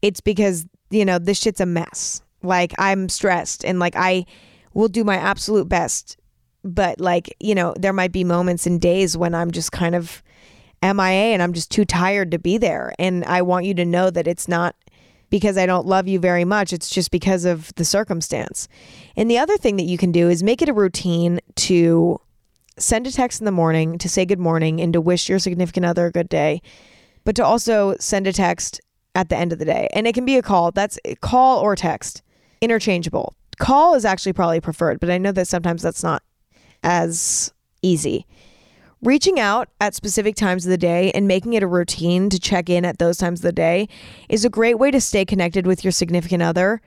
[0.00, 2.22] It's because, you know, this shit's a mess.
[2.42, 4.26] Like I'm stressed and like I
[4.74, 6.16] will do my absolute best.
[6.64, 10.22] But like, you know, there might be moments and days when I'm just kind of
[10.82, 12.92] MIA and I'm just too tired to be there.
[12.98, 14.76] And I want you to know that it's not
[15.30, 16.72] because I don't love you very much.
[16.72, 18.68] It's just because of the circumstance.
[19.16, 22.20] And the other thing that you can do is make it a routine to
[22.78, 25.86] send a text in the morning to say good morning and to wish your significant
[25.86, 26.60] other a good day,
[27.24, 28.80] but to also send a text
[29.14, 29.88] at the end of the day.
[29.92, 30.70] And it can be a call.
[30.70, 32.22] That's a call or text,
[32.62, 33.34] interchangeable.
[33.58, 36.22] Call is actually probably preferred, but I know that sometimes that's not
[36.82, 37.52] as
[37.82, 38.26] easy.
[39.02, 42.70] Reaching out at specific times of the day and making it a routine to check
[42.70, 43.88] in at those times of the day
[44.28, 46.80] is a great way to stay connected with your significant other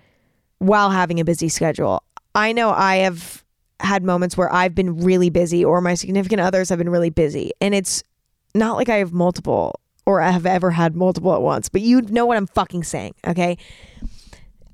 [0.60, 2.02] while having a busy schedule.
[2.34, 3.44] I know I have
[3.82, 7.52] had moments where I've been really busy or my significant others have been really busy.
[7.60, 8.02] And it's
[8.54, 12.02] not like I have multiple or I have ever had multiple at once, but you
[12.02, 13.58] know what I'm fucking saying, okay?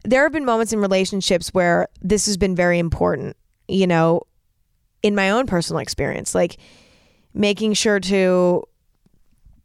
[0.03, 3.37] There have been moments in relationships where this has been very important,
[3.67, 4.21] you know,
[5.03, 6.33] in my own personal experience.
[6.33, 6.57] Like,
[7.33, 8.63] making sure to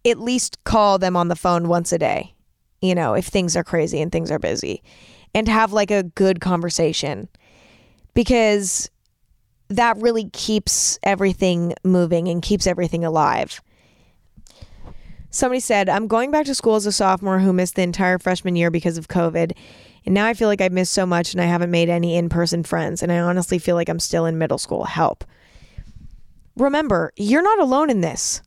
[0.04, 2.34] at least call them on the phone once a day,
[2.80, 4.82] you know, if things are crazy and things are busy,
[5.34, 7.28] and have like a good conversation
[8.14, 8.90] because
[9.68, 13.60] that really keeps everything moving and keeps everything alive.
[15.30, 18.56] Somebody said, I'm going back to school as a sophomore who missed the entire freshman
[18.56, 19.52] year because of COVID.
[20.06, 22.28] And now I feel like I've missed so much and I haven't made any in
[22.28, 23.02] person friends.
[23.02, 24.84] And I honestly feel like I'm still in middle school.
[24.84, 25.24] Help
[26.56, 28.42] remember, you're not alone in this.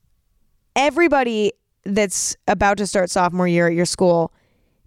[0.75, 1.53] Everybody
[1.85, 4.33] that's about to start sophomore year at your school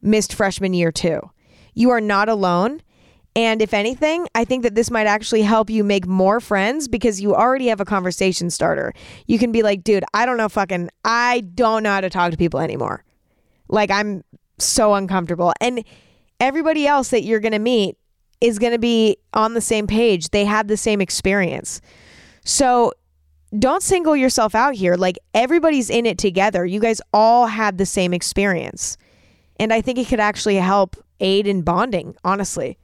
[0.01, 1.31] missed freshman year too.
[1.75, 2.83] You are not alone.
[3.35, 7.21] And if anything, I think that this might actually help you make more friends because
[7.21, 8.93] you already have a conversation starter.
[9.27, 12.31] You can be like, dude, I don't know fucking, I don't know how to talk
[12.33, 13.05] to people anymore.
[13.69, 14.23] Like, I'm
[14.59, 15.55] so uncomfortable.
[15.63, 15.83] And
[16.43, 17.97] everybody else that you're going to meet
[18.41, 20.31] is going to be on the same page.
[20.31, 21.81] They have the same experience.
[22.45, 22.93] So
[23.57, 24.97] don't single yourself out here.
[24.97, 26.67] Like everybody's in it together.
[26.67, 28.97] You guys all had the same experience.
[29.61, 32.77] And I think it could actually help aid in bonding, honestly.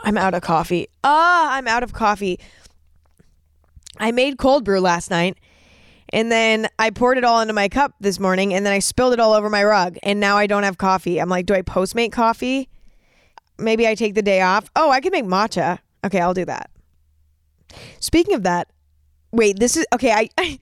[0.00, 0.88] I'm out of coffee.
[1.04, 2.40] Ah, I'm out of coffee.
[3.98, 5.36] I made cold brew last night
[6.12, 9.12] and then I poured it all into my cup this morning and then I spilled
[9.12, 11.20] it all over my rug and now I don't have coffee.
[11.20, 12.68] I'm like, do I Postmate coffee?
[13.62, 14.70] maybe I take the day off.
[14.76, 15.78] Oh, I can make matcha.
[16.04, 16.70] Okay, I'll do that.
[18.00, 18.68] Speaking of that,
[19.30, 20.12] wait, this is okay.
[20.12, 20.58] I, I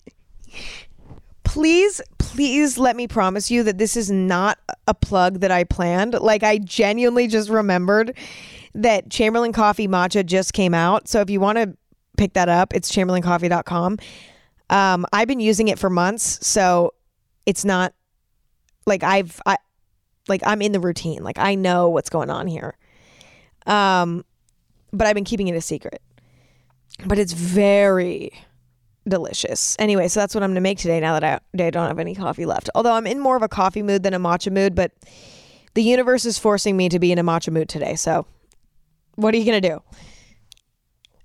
[1.44, 6.14] please, please let me promise you that this is not a plug that I planned.
[6.14, 8.16] Like, I genuinely just remembered
[8.74, 11.08] that Chamberlain Coffee Matcha just came out.
[11.08, 11.76] So if you want to
[12.16, 13.98] pick that up, it's chamberlaincoffee.com.
[14.70, 16.94] Um, I've been using it for months, so
[17.44, 17.92] it's not
[18.86, 19.58] like I've I
[20.28, 21.22] like I'm in the routine.
[21.22, 22.78] Like I know what's going on here.
[23.66, 24.24] Um,
[24.92, 26.00] but I've been keeping it a secret.
[27.04, 28.32] But it's very
[29.08, 29.76] delicious.
[29.78, 31.00] Anyway, so that's what I'm gonna make today.
[31.00, 33.48] Now that I, I don't have any coffee left, although I'm in more of a
[33.48, 34.92] coffee mood than a matcha mood, but
[35.74, 37.96] the universe is forcing me to be in a matcha mood today.
[37.96, 38.26] So,
[39.16, 39.82] what are you gonna do?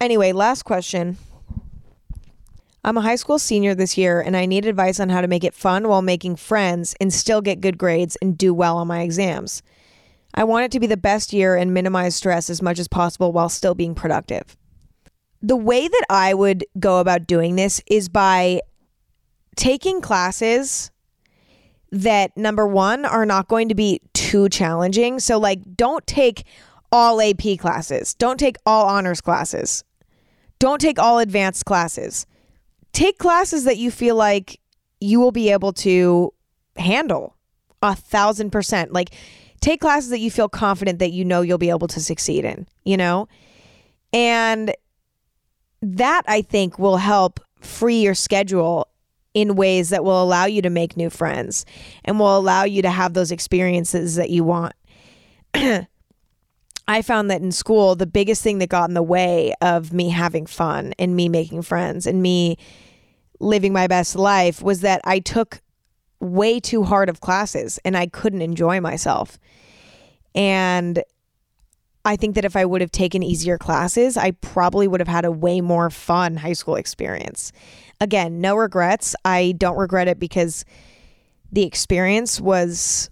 [0.02, 1.18] Anyway, last question.
[2.86, 5.44] I'm a high school senior this year and I need advice on how to make
[5.44, 9.02] it fun while making friends and still get good grades and do well on my
[9.02, 9.64] exams.
[10.36, 13.32] I want it to be the best year and minimize stress as much as possible
[13.32, 14.56] while still being productive.
[15.42, 18.62] The way that I would go about doing this is by
[19.56, 20.92] taking classes
[21.92, 25.20] that number one are not going to be too challenging.
[25.20, 26.44] So, like, don't take
[26.92, 29.84] all AP classes, don't take all honors classes,
[30.60, 32.28] don't take all advanced classes.
[32.96, 34.58] Take classes that you feel like
[35.02, 36.34] you will be able to
[36.78, 37.36] handle
[37.82, 38.94] a thousand percent.
[38.94, 39.10] Like,
[39.60, 42.66] take classes that you feel confident that you know you'll be able to succeed in,
[42.86, 43.28] you know?
[44.14, 44.74] And
[45.82, 48.88] that I think will help free your schedule
[49.34, 51.66] in ways that will allow you to make new friends
[52.06, 54.74] and will allow you to have those experiences that you want.
[56.88, 60.08] I found that in school, the biggest thing that got in the way of me
[60.08, 62.58] having fun and me making friends and me
[63.40, 65.62] living my best life was that I took
[66.20, 69.38] way too hard of classes and I couldn't enjoy myself.
[70.34, 71.04] And
[72.04, 75.26] I think that if I would have taken easier classes, I probably would have had
[75.26, 77.52] a way more fun high school experience.
[78.00, 79.16] Again, no regrets.
[79.26, 80.66] I don't regret it because
[81.52, 83.10] the experience was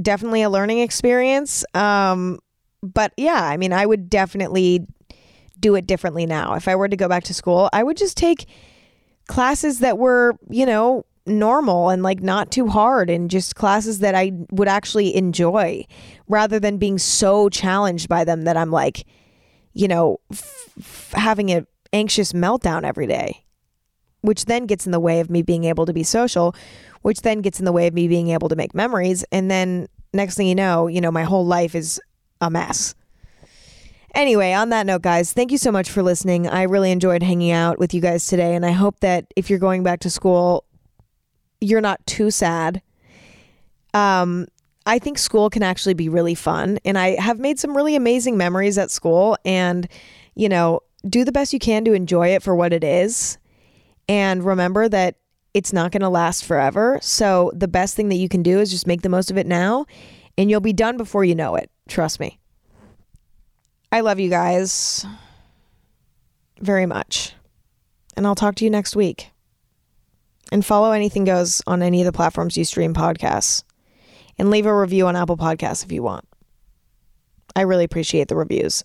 [0.00, 1.64] definitely a learning experience.
[1.74, 2.38] Um,
[2.82, 4.86] but yeah, I mean, I would definitely
[5.58, 6.54] do it differently now.
[6.54, 8.46] If I were to go back to school, I would just take
[9.26, 14.14] classes that were, you know, normal and like not too hard and just classes that
[14.14, 15.84] I would actually enjoy
[16.28, 19.04] rather than being so challenged by them that I'm like,
[19.72, 23.44] you know, f- f- having an anxious meltdown every day,
[24.20, 26.54] which then gets in the way of me being able to be social,
[27.02, 29.24] which then gets in the way of me being able to make memories.
[29.32, 32.00] And then next thing you know, you know, my whole life is
[32.40, 32.94] a mess.
[34.16, 36.48] Anyway, on that note, guys, thank you so much for listening.
[36.48, 38.54] I really enjoyed hanging out with you guys today.
[38.54, 40.64] And I hope that if you're going back to school,
[41.60, 42.80] you're not too sad.
[43.92, 44.46] Um,
[44.86, 46.78] I think school can actually be really fun.
[46.82, 49.36] And I have made some really amazing memories at school.
[49.44, 49.86] And,
[50.34, 53.36] you know, do the best you can to enjoy it for what it is.
[54.08, 55.16] And remember that
[55.52, 56.98] it's not going to last forever.
[57.02, 59.46] So the best thing that you can do is just make the most of it
[59.46, 59.84] now.
[60.38, 61.70] And you'll be done before you know it.
[61.86, 62.38] Trust me.
[63.92, 65.06] I love you guys
[66.60, 67.34] very much.
[68.16, 69.30] And I'll talk to you next week.
[70.52, 73.64] And follow Anything Goes on any of the platforms you stream podcasts.
[74.38, 76.26] And leave a review on Apple Podcasts if you want.
[77.54, 78.84] I really appreciate the reviews.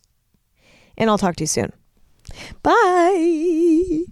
[0.97, 1.73] And I'll talk to you soon.
[2.63, 4.05] Bye.